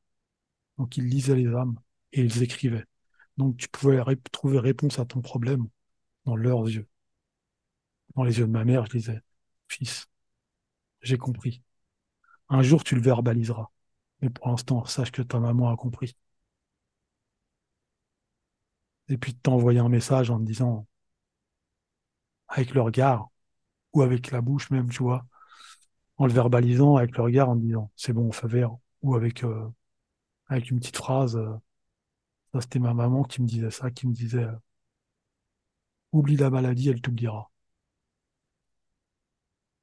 Donc, 0.76 0.98
ils 0.98 1.08
lisaient 1.08 1.34
les 1.34 1.46
âmes 1.46 1.80
et 2.12 2.20
ils 2.22 2.42
écrivaient. 2.42 2.84
Donc, 3.38 3.56
tu 3.56 3.68
pouvais 3.70 4.02
trouver 4.30 4.58
réponse 4.58 4.98
à 4.98 5.06
ton 5.06 5.22
problème 5.22 5.66
dans 6.26 6.36
leurs 6.36 6.68
yeux. 6.68 6.86
Dans 8.16 8.22
les 8.24 8.38
yeux 8.38 8.46
de 8.46 8.50
ma 8.52 8.66
mère, 8.66 8.84
je 8.84 8.98
disais, 8.98 9.22
fils, 9.66 10.08
j'ai 11.00 11.16
compris. 11.16 11.62
Un 12.50 12.62
jour, 12.62 12.84
tu 12.84 12.96
le 12.96 13.00
verbaliseras. 13.00 13.70
Mais 14.20 14.28
pour 14.28 14.48
l'instant, 14.48 14.84
sache 14.84 15.10
que 15.10 15.22
ta 15.22 15.40
maman 15.40 15.70
a 15.72 15.76
compris. 15.76 16.14
Et 19.08 19.16
puis 19.18 19.32
de 19.32 19.38
t'envoyer 19.38 19.78
un 19.80 19.88
message 19.88 20.30
en 20.30 20.38
te 20.38 20.44
disant, 20.44 20.86
avec 22.48 22.74
le 22.74 22.82
regard, 22.82 23.30
ou 23.94 24.02
avec 24.02 24.30
la 24.30 24.42
bouche 24.42 24.70
même, 24.70 24.90
tu 24.90 25.02
vois, 25.02 25.26
en 26.20 26.26
le 26.26 26.32
verbalisant 26.32 26.96
avec 26.96 27.16
le 27.16 27.24
regard, 27.24 27.48
en 27.48 27.56
disant, 27.56 27.90
c'est 27.96 28.12
bon, 28.12 28.30
feu 28.32 28.46
vert, 28.46 28.76
ou 29.02 29.14
avec, 29.16 29.42
euh, 29.44 29.68
avec 30.48 30.70
une 30.70 30.80
petite 30.80 30.96
phrase, 30.98 31.36
euh, 31.36 31.54
ça 32.54 32.60
c'était 32.60 32.78
ma 32.78 32.94
maman 32.94 33.24
qui 33.24 33.42
me 33.42 33.46
disait 33.48 33.70
ça, 33.72 33.90
qui 33.90 34.06
me 34.08 34.12
disait, 34.14 34.44
euh, 34.44 34.52
oublie 36.12 36.36
la 36.36 36.50
maladie, 36.50 36.88
elle 36.88 37.00
t'oubliera. 37.00 37.50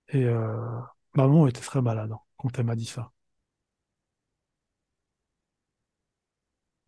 Et 0.09 0.25
ma 0.25 0.93
maman 1.15 1.47
était 1.47 1.61
très 1.61 1.81
malade 1.81 2.11
hein, 2.11 2.19
quand 2.37 2.57
elle 2.59 2.65
m'a 2.65 2.75
dit 2.75 2.85
ça. 2.85 3.11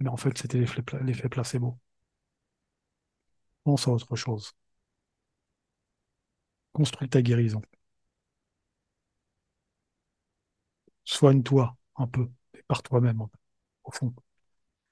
Mais 0.02 0.10
en 0.10 0.18
fait, 0.18 0.38
c'était 0.38 0.60
l'effet 0.60 1.30
placebo. 1.30 1.78
Pense 3.64 3.88
à 3.88 3.92
autre 3.92 4.16
chose. 4.18 4.52
Construis 6.74 7.08
ta 7.10 7.22
guérison. 7.22 7.62
Soigne-toi 11.10 11.76
un 11.98 12.08
peu, 12.08 12.30
par 12.70 12.84
toi-même, 12.84 13.22
au 13.86 13.92
fond. 13.92 14.14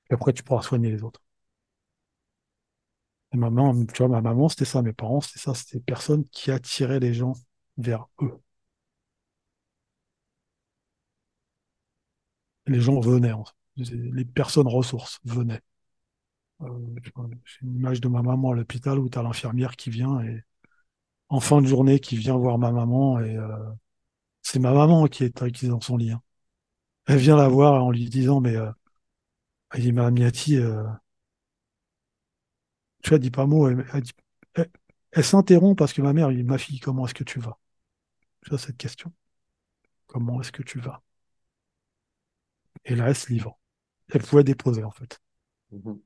Et 0.09 0.15
après, 0.15 0.33
tu 0.33 0.43
pourras 0.43 0.63
soigner 0.63 0.91
les 0.91 1.03
autres. 1.03 1.21
Et 3.33 3.37
ma 3.37 3.49
maman, 3.49 3.85
tu 3.85 3.97
vois, 4.03 4.09
ma 4.09 4.21
maman, 4.21 4.49
c'était 4.49 4.65
ça, 4.65 4.81
mes 4.81 4.91
parents, 4.93 5.21
c'était 5.21 5.39
ça, 5.39 5.53
c'était 5.53 5.77
des 5.77 5.83
personnes 5.83 6.25
qui 6.29 6.51
attiraient 6.51 6.99
les 6.99 7.13
gens 7.13 7.33
vers 7.77 8.07
eux. 8.21 8.39
Les 12.67 12.79
gens 12.81 12.99
venaient, 12.99 13.33
les 13.77 14.23
personnes 14.25 14.67
ressources 14.67 15.19
venaient. 15.23 15.61
Euh, 16.61 16.67
J'ai 17.45 17.65
une 17.67 17.75
image 17.75 18.01
de 18.01 18.07
ma 18.07 18.21
maman 18.21 18.51
à 18.51 18.55
l'hôpital 18.55 18.99
où 18.99 19.09
tu 19.09 19.17
as 19.19 19.23
l'infirmière 19.23 19.75
qui 19.75 19.89
vient 19.89 20.21
et 20.21 20.41
en 21.29 21.39
fin 21.41 21.61
de 21.61 21.67
journée 21.67 21.99
qui 21.99 22.17
vient 22.17 22.37
voir 22.37 22.57
ma 22.59 22.71
maman 22.71 23.19
et 23.21 23.37
euh, 23.37 23.49
c'est 24.47 24.59
ma 24.59 24.73
maman 24.73 25.07
qui 25.07 25.23
est, 25.25 25.51
qui 25.51 25.65
est 25.65 25.69
dans 25.69 25.81
son 25.81 25.97
lit. 25.97 26.11
hein. 26.11 26.21
Elle 27.07 27.19
vient 27.19 27.37
la 27.37 27.49
voir 27.49 27.83
en 27.83 27.91
lui 27.91 28.05
disant 28.09 28.41
mais 28.41 28.55
euh, 28.57 28.71
Elle 29.71 29.81
dit, 29.81 29.91
Madame 29.93 30.15
Niati, 30.15 30.57
euh, 30.57 30.83
tu 33.03 33.09
vois, 33.09 33.15
elle 33.17 33.21
dit 33.21 33.31
pas 33.31 33.45
mot. 33.45 33.67
Elle, 33.69 33.85
elle 33.93 34.01
dit- 34.01 34.11
elle- 34.55 34.69
elle 35.11 35.23
s'interrompt 35.25 35.77
parce 35.77 35.93
que 35.93 36.01
ma 36.01 36.13
mère, 36.13 36.29
elle 36.29 36.37
dit, 36.37 36.43
ma 36.43 36.57
fille, 36.57 36.79
comment 36.79 37.05
est-ce 37.05 37.13
que 37.13 37.23
tu 37.23 37.39
vas? 37.39 37.57
Tu 38.43 38.49
vois 38.51 38.59
cette 38.59 38.77
question. 38.77 39.13
Comment 40.07 40.41
est-ce 40.41 40.51
que 40.51 40.63
tu 40.63 40.79
vas? 40.79 41.03
Et 42.85 42.95
là, 42.95 43.09
elle 43.09 43.15
se 43.15 43.31
livre. 43.31 43.59
Elle 44.13 44.23
pouvait 44.23 44.43
déposer, 44.43 44.83
en 44.83 44.91
fait. 44.91 45.19
Mhm. 45.71 46.01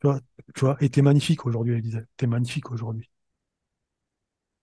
Tu 0.00 0.06
vois, 0.08 0.20
tu 0.54 0.60
vois, 0.64 0.76
et 0.80 0.90
t'es 0.90 1.02
magnifique 1.02 1.46
aujourd'hui, 1.46 1.74
elle 1.74 1.82
disait. 1.82 2.04
T'es 2.16 2.26
magnifique 2.26 2.70
aujourd'hui. 2.72 3.08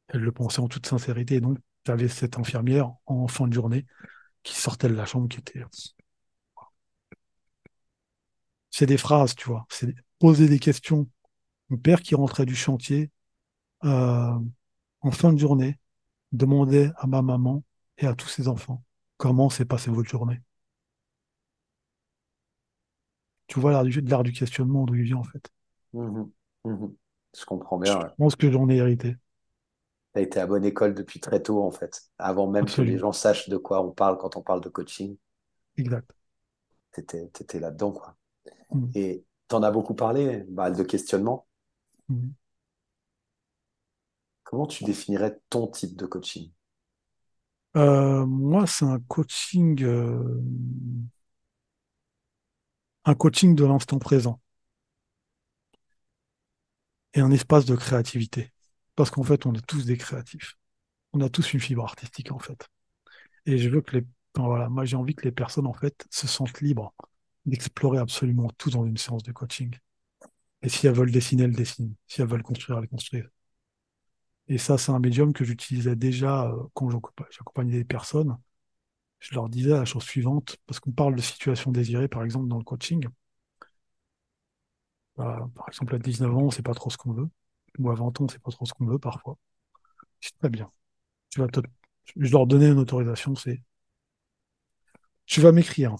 Elle 0.07 0.21
le 0.21 0.31
pensait 0.31 0.61
en 0.61 0.67
toute 0.67 0.87
sincérité. 0.87 1.39
Donc, 1.41 1.59
tu 1.85 1.91
avais 1.91 2.09
cette 2.09 2.37
infirmière 2.39 2.91
en 3.07 3.27
fin 3.29 3.47
de 3.47 3.53
journée 3.53 3.85
qui 4.43 4.55
sortait 4.55 4.89
de 4.89 4.95
la 4.95 5.05
chambre, 5.05 5.29
qui 5.29 5.39
était. 5.39 5.63
C'est 8.71 8.85
des 8.85 8.97
phrases, 8.97 9.35
tu 9.35 9.47
vois. 9.49 9.65
C'est 9.69 9.93
poser 10.19 10.47
des 10.47 10.59
questions. 10.59 11.07
Mon 11.69 11.77
père 11.77 12.01
qui 12.01 12.15
rentrait 12.15 12.45
du 12.47 12.55
chantier 12.55 13.11
euh, 13.85 14.39
en 15.01 15.11
fin 15.11 15.33
de 15.33 15.39
journée 15.39 15.79
demandait 16.33 16.91
à 16.97 17.07
ma 17.07 17.21
maman 17.21 17.63
et 17.99 18.07
à 18.07 18.15
tous 18.15 18.29
ses 18.29 18.47
enfants 18.49 18.83
comment 19.17 19.49
s'est 19.51 19.65
passée 19.65 19.91
votre 19.91 20.09
journée? 20.09 20.41
Tu 23.47 23.59
vois 23.59 23.71
l'art 23.71 23.83
du, 23.85 24.01
l'art 24.01 24.21
du 24.21 24.31
questionnement 24.33 24.85
d'où 24.85 24.93
il 24.93 25.01
vient, 25.01 25.17
en 25.17 25.23
fait. 25.23 25.49
Mhm. 25.93 26.31
Mhm. 26.65 26.95
Je 27.35 27.45
comprends 27.45 27.77
Je 27.83 27.93
bien. 27.93 27.99
ouais. 28.01 28.09
pense 28.17 28.35
que 28.35 28.51
j'en 28.51 28.67
ai 28.69 28.75
hérité. 28.75 29.15
Tu 30.15 30.19
as 30.19 30.23
été 30.23 30.39
à 30.39 30.47
bonne 30.47 30.63
école 30.63 30.93
depuis 30.95 31.19
très 31.19 31.41
tôt, 31.41 31.61
en 31.61 31.71
fait. 31.71 32.03
Avant 32.19 32.47
même 32.47 32.65
que 32.65 32.81
les 32.81 32.97
gens 32.97 33.11
sachent 33.11 33.49
de 33.49 33.57
quoi 33.57 33.85
on 33.85 33.91
parle 33.91 34.17
quand 34.17 34.37
on 34.37 34.41
parle 34.41 34.61
de 34.61 34.69
coaching, 34.69 35.17
Exact. 35.75 36.09
tu 36.93 37.01
étais, 37.01 37.59
là-dedans, 37.59 37.91
quoi. 37.91 38.15
Mhm. 38.73 38.91
Et 38.95 39.25
tu 39.49 39.55
en 39.55 39.63
as 39.63 39.71
beaucoup 39.71 39.93
parlé, 39.93 40.45
bah, 40.47 40.71
de 40.71 40.83
questionnement. 40.83 41.47
Mhm. 42.07 42.33
Comment 44.45 44.67
tu 44.67 44.85
définirais 44.85 45.37
ton 45.49 45.67
type 45.67 45.97
de 45.97 46.05
coaching? 46.05 46.49
Euh, 47.75 48.25
moi, 48.25 48.65
c'est 48.67 48.85
un 48.85 48.99
coaching, 48.99 49.83
euh, 49.83 50.41
un 53.03 53.15
coaching 53.15 53.53
de 53.53 53.65
l'instant 53.65 53.99
présent 53.99 54.39
et 57.15 57.19
un 57.19 57.31
espace 57.31 57.65
de 57.65 57.75
créativité. 57.75 58.51
Parce 58.95 59.09
qu'en 59.11 59.23
fait, 59.23 59.45
on 59.45 59.53
est 59.53 59.65
tous 59.65 59.85
des 59.85 59.97
créatifs. 59.97 60.55
On 61.13 61.21
a 61.21 61.29
tous 61.29 61.53
une 61.53 61.61
fibre 61.61 61.83
artistique, 61.83 62.31
en 62.33 62.39
fait. 62.39 62.69
Et 63.45 63.57
je 63.59 63.69
veux 63.69 63.81
que 63.81 63.97
les, 63.97 64.05
enfin, 64.35 64.47
voilà, 64.47 64.69
moi, 64.69 64.85
j'ai 64.85 64.97
envie 64.97 65.15
que 65.15 65.25
les 65.25 65.33
personnes, 65.33 65.67
en 65.67 65.73
fait, 65.73 66.07
se 66.11 66.27
sentent 66.27 66.61
libres 66.61 66.93
d'explorer 67.45 67.99
absolument 67.99 68.49
tout 68.57 68.71
dans 68.71 68.85
une 68.85 68.97
séance 68.97 69.23
de 69.23 69.31
coaching. 69.33 69.75
Et 70.63 70.69
si 70.69 70.87
elles 70.87 70.95
veulent 70.95 71.11
dessiner, 71.11 71.43
elles 71.45 71.55
dessinent. 71.55 71.95
Si 72.07 72.21
elles 72.21 72.27
veulent 72.29 72.43
construire, 72.43 72.79
elles 72.79 72.89
construisent. 72.89 73.29
Et 74.47 74.57
ça, 74.57 74.77
c'est 74.77 74.91
un 74.91 74.99
médium 74.99 75.33
que 75.33 75.43
j'utilisais 75.43 75.95
déjà 75.95 76.45
euh, 76.49 76.63
quand 76.73 76.89
j'accompa- 76.89 77.27
j'accompagnais 77.31 77.73
des 77.77 77.85
personnes. 77.85 78.37
Je 79.19 79.35
leur 79.35 79.49
disais 79.49 79.71
la 79.71 79.85
chose 79.85 80.03
suivante, 80.03 80.57
parce 80.67 80.79
qu'on 80.81 80.91
parle 80.93 81.15
de 81.15 81.21
situation 81.21 81.71
désirée, 81.71 82.07
par 82.09 82.23
exemple, 82.23 82.47
dans 82.49 82.57
le 82.59 82.63
coaching. 82.65 83.05
Bah, 85.17 85.49
par 85.55 85.67
exemple, 85.69 85.95
à 85.95 85.99
19 85.99 86.33
ans, 86.35 86.43
on 86.43 86.51
sait 86.51 86.61
pas 86.63 86.73
trop 86.73 86.89
ce 86.89 86.97
qu'on 86.97 87.11
veut. 87.13 87.29
Ou 87.79 87.89
à 87.91 87.95
20 87.95 88.19
ans, 88.21 88.27
sait 88.27 88.39
pas 88.39 88.51
trop 88.51 88.65
ce 88.65 88.73
qu'on 88.73 88.85
veut, 88.87 88.99
parfois. 88.99 89.37
C'est 90.21 90.37
très 90.39 90.49
bien. 90.49 90.71
Tu 91.31 91.41
vas 91.41 91.47
te- 91.49 91.61
Je 92.17 92.31
leur 92.31 92.47
donnais 92.47 92.69
une 92.71 92.79
autorisation, 92.79 93.35
c'est 93.35 93.61
tu 95.25 95.41
vas 95.41 95.51
m'écrire 95.51 95.95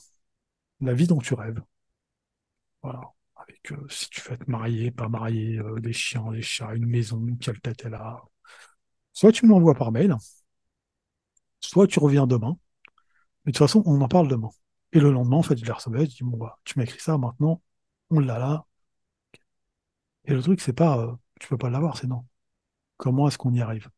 la 0.81 0.93
vie 0.93 1.07
dont 1.07 1.19
tu 1.19 1.33
rêves. 1.35 1.61
Voilà. 2.83 3.01
Avec 3.35 3.71
euh, 3.71 3.88
si 3.89 4.09
tu 4.09 4.21
veux 4.21 4.33
être 4.33 4.47
marié, 4.47 4.91
pas 4.91 5.09
marié, 5.09 5.59
euh, 5.59 5.79
des 5.79 5.93
chiens, 5.93 6.31
des 6.31 6.41
chats, 6.41 6.73
une 6.75 6.85
maison, 6.85 7.25
quelle 7.41 7.59
tête 7.61 7.83
elle 7.85 7.93
a. 7.95 8.21
Soit 9.13 9.31
tu 9.33 9.45
me 9.45 9.51
l'envoies 9.51 9.75
par 9.75 9.91
mail, 9.91 10.15
soit 11.59 11.88
tu 11.88 11.99
reviens 11.99 12.27
demain. 12.27 12.57
Mais 13.45 13.51
de 13.53 13.57
toute 13.57 13.67
façon, 13.67 13.83
on 13.85 14.01
en 14.01 14.07
parle 14.07 14.27
demain. 14.29 14.49
Et 14.93 14.99
le 15.01 15.11
lendemain, 15.11 15.38
en 15.38 15.43
fait, 15.43 15.57
je 15.57 15.65
les 15.65 15.71
recevais, 15.73 16.05
je 16.07 16.17
dis, 16.17 16.23
bon, 16.23 16.38
bah, 16.38 16.59
tu 16.65 16.77
m'as 16.79 16.85
écrit 16.85 16.99
ça, 17.01 17.17
maintenant, 17.17 17.61
on 18.11 18.19
l'a 18.19 18.39
là. 18.39 18.65
Et 20.25 20.33
le 20.33 20.41
truc, 20.41 20.61
c'est 20.61 20.73
pas, 20.73 20.99
euh, 20.99 21.15
tu 21.45 21.49
peux 21.49 21.58
pas 21.58 21.69
l'avoir, 21.69 21.97
c'est 21.97 22.08
non. 22.08 22.25
Comment 22.97 23.27
est-ce 23.29 23.38
qu'on 23.39 23.53
y 23.53 23.62
arrive? 23.62 23.89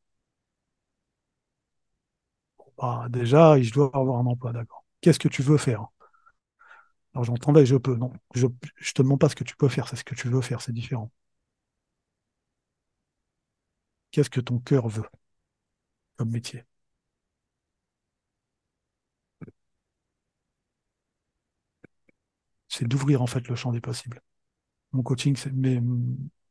Bah, 2.77 3.07
déjà, 3.10 3.60
je 3.62 3.71
dois 3.73 3.91
avoir 3.95 4.17
un 4.19 4.25
emploi, 4.25 4.51
d'accord. 4.53 4.83
Qu'est-ce 5.01 5.19
que 5.19 5.27
tu 5.27 5.41
veux 5.43 5.57
faire? 5.57 5.88
Alors 7.13 7.25
j'entendais, 7.25 7.65
je 7.65 7.75
peux, 7.75 7.95
non. 7.95 8.12
Je, 8.36 8.47
je 8.77 8.91
te 8.93 9.01
demande 9.01 9.19
pas 9.19 9.27
ce 9.29 9.36
que 9.36 9.43
tu 9.43 9.55
peux 9.57 9.67
faire, 9.69 9.88
c'est 9.89 9.95
ce 9.97 10.03
que 10.05 10.15
tu 10.15 10.29
veux 10.29 10.41
faire, 10.41 10.62
c'est 10.62 10.71
différent. 10.73 11.12
Qu'est-ce 14.12 14.29
que 14.29 14.41
ton 14.41 14.60
cœur 14.60 14.89
veut 14.89 15.05
comme 16.15 16.29
métier? 16.31 16.63
C'est 22.69 22.88
d'ouvrir 22.88 23.21
en 23.21 23.27
fait 23.27 23.45
le 23.47 23.55
champ 23.55 23.71
des 23.73 23.81
possibles. 23.81 24.21
Mon 24.93 25.03
coaching, 25.03 25.36
c'est 25.38 25.51
mais, 25.53 25.81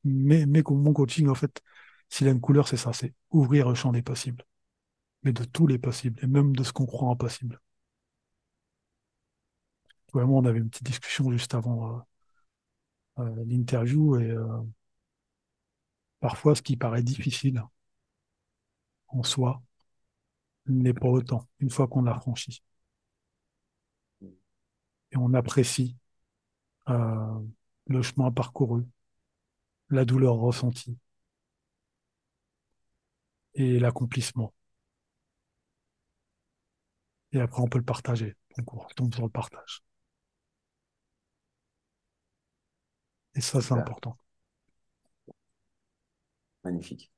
mais, 0.06 0.46
mais 0.46 0.62
mon 0.68 0.92
coaching, 0.92 1.28
en 1.28 1.34
fait, 1.34 1.62
s'il 2.08 2.28
a 2.28 2.30
une 2.30 2.40
couleur, 2.40 2.68
c'est 2.68 2.76
ça, 2.76 2.92
c'est 2.92 3.14
ouvrir 3.30 3.68
le 3.68 3.74
champ 3.74 3.92
des 3.92 4.02
possibles. 4.02 4.44
Mais 5.24 5.32
de 5.32 5.44
tous 5.44 5.66
les 5.66 5.78
possibles, 5.78 6.20
et 6.24 6.28
même 6.28 6.56
de 6.56 6.64
ce 6.64 6.72
qu'on 6.72 6.86
croit 6.86 7.10
impossible. 7.12 7.60
Vraiment, 10.12 10.38
on 10.38 10.44
avait 10.46 10.58
une 10.58 10.68
petite 10.70 10.84
discussion 10.86 11.30
juste 11.30 11.54
avant 11.54 12.02
euh, 13.18 13.22
euh, 13.24 13.44
l'interview, 13.46 14.16
et 14.18 14.30
euh, 14.30 14.62
parfois, 16.20 16.54
ce 16.54 16.60
qui 16.60 16.76
paraît 16.76 17.02
difficile 17.02 17.62
en 19.08 19.22
soi 19.24 19.62
n'est 20.68 20.92
pas 20.94 21.08
autant, 21.08 21.48
une 21.60 21.70
fois 21.70 21.88
qu'on 21.88 22.02
l'a 22.02 22.14
franchi. 22.20 22.62
Et 25.12 25.16
on 25.16 25.34
apprécie 25.34 25.96
euh, 26.90 27.40
le 27.88 28.02
chemin 28.02 28.30
parcouru, 28.32 28.84
la 29.90 30.04
douleur 30.04 30.36
ressentie 30.36 30.96
et 33.54 33.80
l'accomplissement. 33.80 34.52
Et 37.30 37.40
après, 37.40 37.62
on 37.62 37.68
peut 37.68 37.78
le 37.78 37.84
partager. 37.84 38.36
Donc, 38.58 38.74
on 38.74 38.78
retombe 38.78 39.14
sur 39.14 39.22
le 39.22 39.28
partage. 39.30 39.82
Et 43.36 43.40
ça, 43.40 43.60
c'est 43.60 43.74
important. 43.74 44.16
Magnifique. 46.64 47.10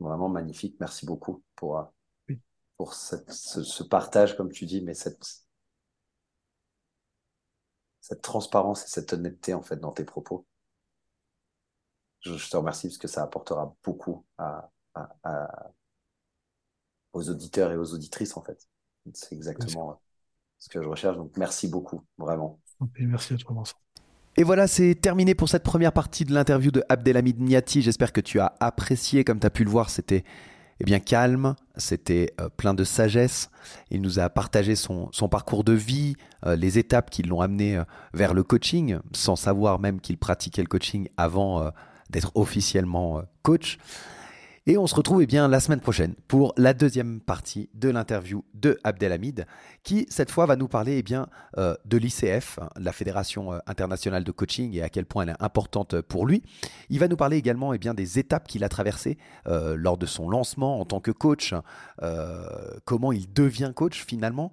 Vraiment 0.00 0.28
magnifique. 0.28 0.76
Merci 0.80 1.06
beaucoup 1.06 1.42
pour, 1.56 1.78
euh, 1.78 1.84
Oui. 2.28 2.40
pour 2.76 2.94
cette- 2.94 3.32
ce, 3.32 3.62
ce 3.62 3.82
partage, 3.82 4.36
comme 4.36 4.52
tu 4.52 4.66
dis, 4.66 4.82
mais 4.82 4.94
cette, 4.94 5.24
cette 8.00 8.22
transparence 8.22 8.84
et 8.84 8.88
cette 8.88 9.12
honnêteté, 9.14 9.52
en 9.52 9.62
fait, 9.62 9.78
dans 9.80 9.90
tes 9.90 10.04
propos. 10.04 10.46
Je, 12.24 12.36
je 12.36 12.50
te 12.50 12.56
remercie 12.56 12.88
parce 12.88 12.98
que 12.98 13.08
ça 13.08 13.22
apportera 13.22 13.74
beaucoup 13.84 14.24
à, 14.38 14.70
à- 14.94 15.14
à- 15.24 15.70
aux 17.12 17.28
auditeurs 17.30 17.70
et 17.70 17.76
aux 17.76 17.94
auditrices, 17.94 18.36
en 18.36 18.42
fait. 18.42 18.66
C'est 19.12 19.34
exactement 19.34 20.00
ce 20.58 20.68
que 20.68 20.82
je 20.82 20.88
recherche. 20.88 21.16
Donc, 21.16 21.36
merci 21.36 21.68
beaucoup, 21.68 22.02
vraiment. 22.18 22.58
Et 22.96 23.06
merci 23.06 23.34
à 23.34 23.36
toi, 23.36 23.54
Vincent. 23.54 23.76
Et 24.36 24.42
voilà, 24.42 24.66
c'est 24.66 24.96
terminé 24.96 25.34
pour 25.34 25.48
cette 25.48 25.62
première 25.62 25.92
partie 25.92 26.24
de 26.24 26.32
l'interview 26.32 26.72
de 26.72 26.82
Abdelhamid 26.88 27.40
Niati. 27.40 27.82
J'espère 27.82 28.12
que 28.12 28.20
tu 28.20 28.40
as 28.40 28.54
apprécié. 28.58 29.22
Comme 29.22 29.38
tu 29.38 29.46
as 29.46 29.50
pu 29.50 29.62
le 29.62 29.70
voir, 29.70 29.90
c'était 29.90 30.24
eh 30.80 30.84
bien 30.84 30.98
calme, 30.98 31.54
c'était 31.76 32.34
euh, 32.40 32.48
plein 32.48 32.74
de 32.74 32.82
sagesse. 32.82 33.48
Il 33.90 34.00
nous 34.00 34.18
a 34.18 34.28
partagé 34.28 34.74
son, 34.74 35.08
son 35.12 35.28
parcours 35.28 35.62
de 35.62 35.72
vie, 35.72 36.16
euh, 36.46 36.56
les 36.56 36.78
étapes 36.78 37.10
qui 37.10 37.22
l'ont 37.22 37.42
amené 37.42 37.76
euh, 37.76 37.84
vers 38.12 38.34
le 38.34 38.42
coaching, 38.42 38.98
sans 39.12 39.36
savoir 39.36 39.78
même 39.78 40.00
qu'il 40.00 40.18
pratiquait 40.18 40.62
le 40.62 40.68
coaching 40.68 41.08
avant 41.16 41.62
euh, 41.62 41.70
d'être 42.14 42.32
officiellement 42.34 43.18
euh, 43.18 43.22
coach. 43.42 43.78
Et 44.66 44.78
on 44.78 44.86
se 44.86 44.94
retrouve 44.94 45.20
eh 45.20 45.26
bien, 45.26 45.46
la 45.46 45.60
semaine 45.60 45.80
prochaine 45.80 46.14
pour 46.26 46.54
la 46.56 46.72
deuxième 46.72 47.20
partie 47.20 47.68
de 47.74 47.90
l'interview 47.90 48.46
de 48.54 48.78
Abdelhamid, 48.82 49.44
qui 49.82 50.06
cette 50.08 50.30
fois 50.30 50.46
va 50.46 50.56
nous 50.56 50.68
parler 50.68 50.96
eh 50.96 51.02
bien, 51.02 51.26
euh, 51.58 51.74
de 51.84 51.98
l'ICF, 51.98 52.58
hein, 52.58 52.70
la 52.80 52.92
Fédération 52.92 53.52
euh, 53.52 53.58
internationale 53.66 54.24
de 54.24 54.32
coaching, 54.32 54.72
et 54.72 54.82
à 54.82 54.88
quel 54.88 55.04
point 55.04 55.24
elle 55.24 55.30
est 55.30 55.42
importante 55.42 56.00
pour 56.00 56.24
lui. 56.24 56.42
Il 56.88 56.98
va 56.98 57.08
nous 57.08 57.16
parler 57.16 57.36
également 57.36 57.74
eh 57.74 57.78
bien, 57.78 57.92
des 57.92 58.18
étapes 58.18 58.48
qu'il 58.48 58.64
a 58.64 58.70
traversées 58.70 59.18
lors 59.44 59.98
de 59.98 60.06
son 60.06 60.30
lancement 60.30 60.80
en 60.80 60.86
tant 60.86 61.00
que 61.00 61.10
coach, 61.10 61.52
euh, 62.02 62.46
comment 62.86 63.12
il 63.12 63.30
devient 63.30 63.72
coach 63.74 64.02
finalement. 64.02 64.50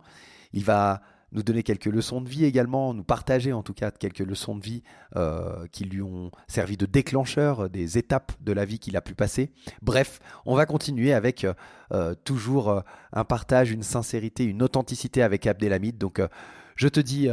Il 0.51 0.65
va 0.65 1.01
nous 1.31 1.43
donner 1.43 1.63
quelques 1.63 1.85
leçons 1.85 2.21
de 2.21 2.29
vie 2.29 2.45
également, 2.45 2.93
nous 2.93 3.03
partager 3.03 3.53
en 3.53 3.63
tout 3.63 3.73
cas 3.73 3.91
quelques 3.91 4.19
leçons 4.19 4.55
de 4.55 4.63
vie 4.63 4.83
euh, 5.15 5.65
qui 5.71 5.85
lui 5.85 6.01
ont 6.01 6.31
servi 6.47 6.77
de 6.77 6.85
déclencheur 6.85 7.69
des 7.69 7.97
étapes 7.97 8.33
de 8.41 8.51
la 8.51 8.65
vie 8.65 8.79
qu'il 8.79 8.97
a 8.97 9.01
pu 9.01 9.15
passer. 9.15 9.51
Bref, 9.81 10.19
on 10.45 10.55
va 10.55 10.65
continuer 10.65 11.13
avec 11.13 11.45
euh, 11.93 12.15
toujours 12.23 12.69
euh, 12.69 12.81
un 13.11 13.25
partage, 13.25 13.71
une 13.71 13.83
sincérité, 13.83 14.45
une 14.45 14.63
authenticité 14.63 15.23
avec 15.23 15.45
Abdelhamid. 15.45 15.97
Donc 15.97 16.19
euh, 16.19 16.27
je 16.75 16.87
te 16.87 16.99
dis 16.99 17.27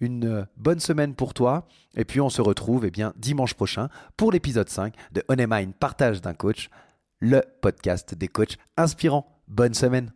une 0.00 0.46
bonne 0.56 0.80
semaine 0.80 1.14
pour 1.14 1.34
toi. 1.34 1.66
Et 1.96 2.04
puis 2.04 2.20
on 2.20 2.28
se 2.28 2.42
retrouve 2.42 2.84
eh 2.86 2.90
bien, 2.90 3.12
dimanche 3.16 3.54
prochain 3.54 3.88
pour 4.16 4.30
l'épisode 4.30 4.68
5 4.68 4.94
de 5.12 5.24
On 5.28 5.36
Mind 5.36 5.74
Partage 5.74 6.20
d'un 6.20 6.34
coach, 6.34 6.68
le 7.18 7.42
podcast 7.62 8.14
des 8.14 8.28
coachs 8.28 8.56
inspirants. 8.76 9.26
Bonne 9.48 9.74
semaine 9.74 10.12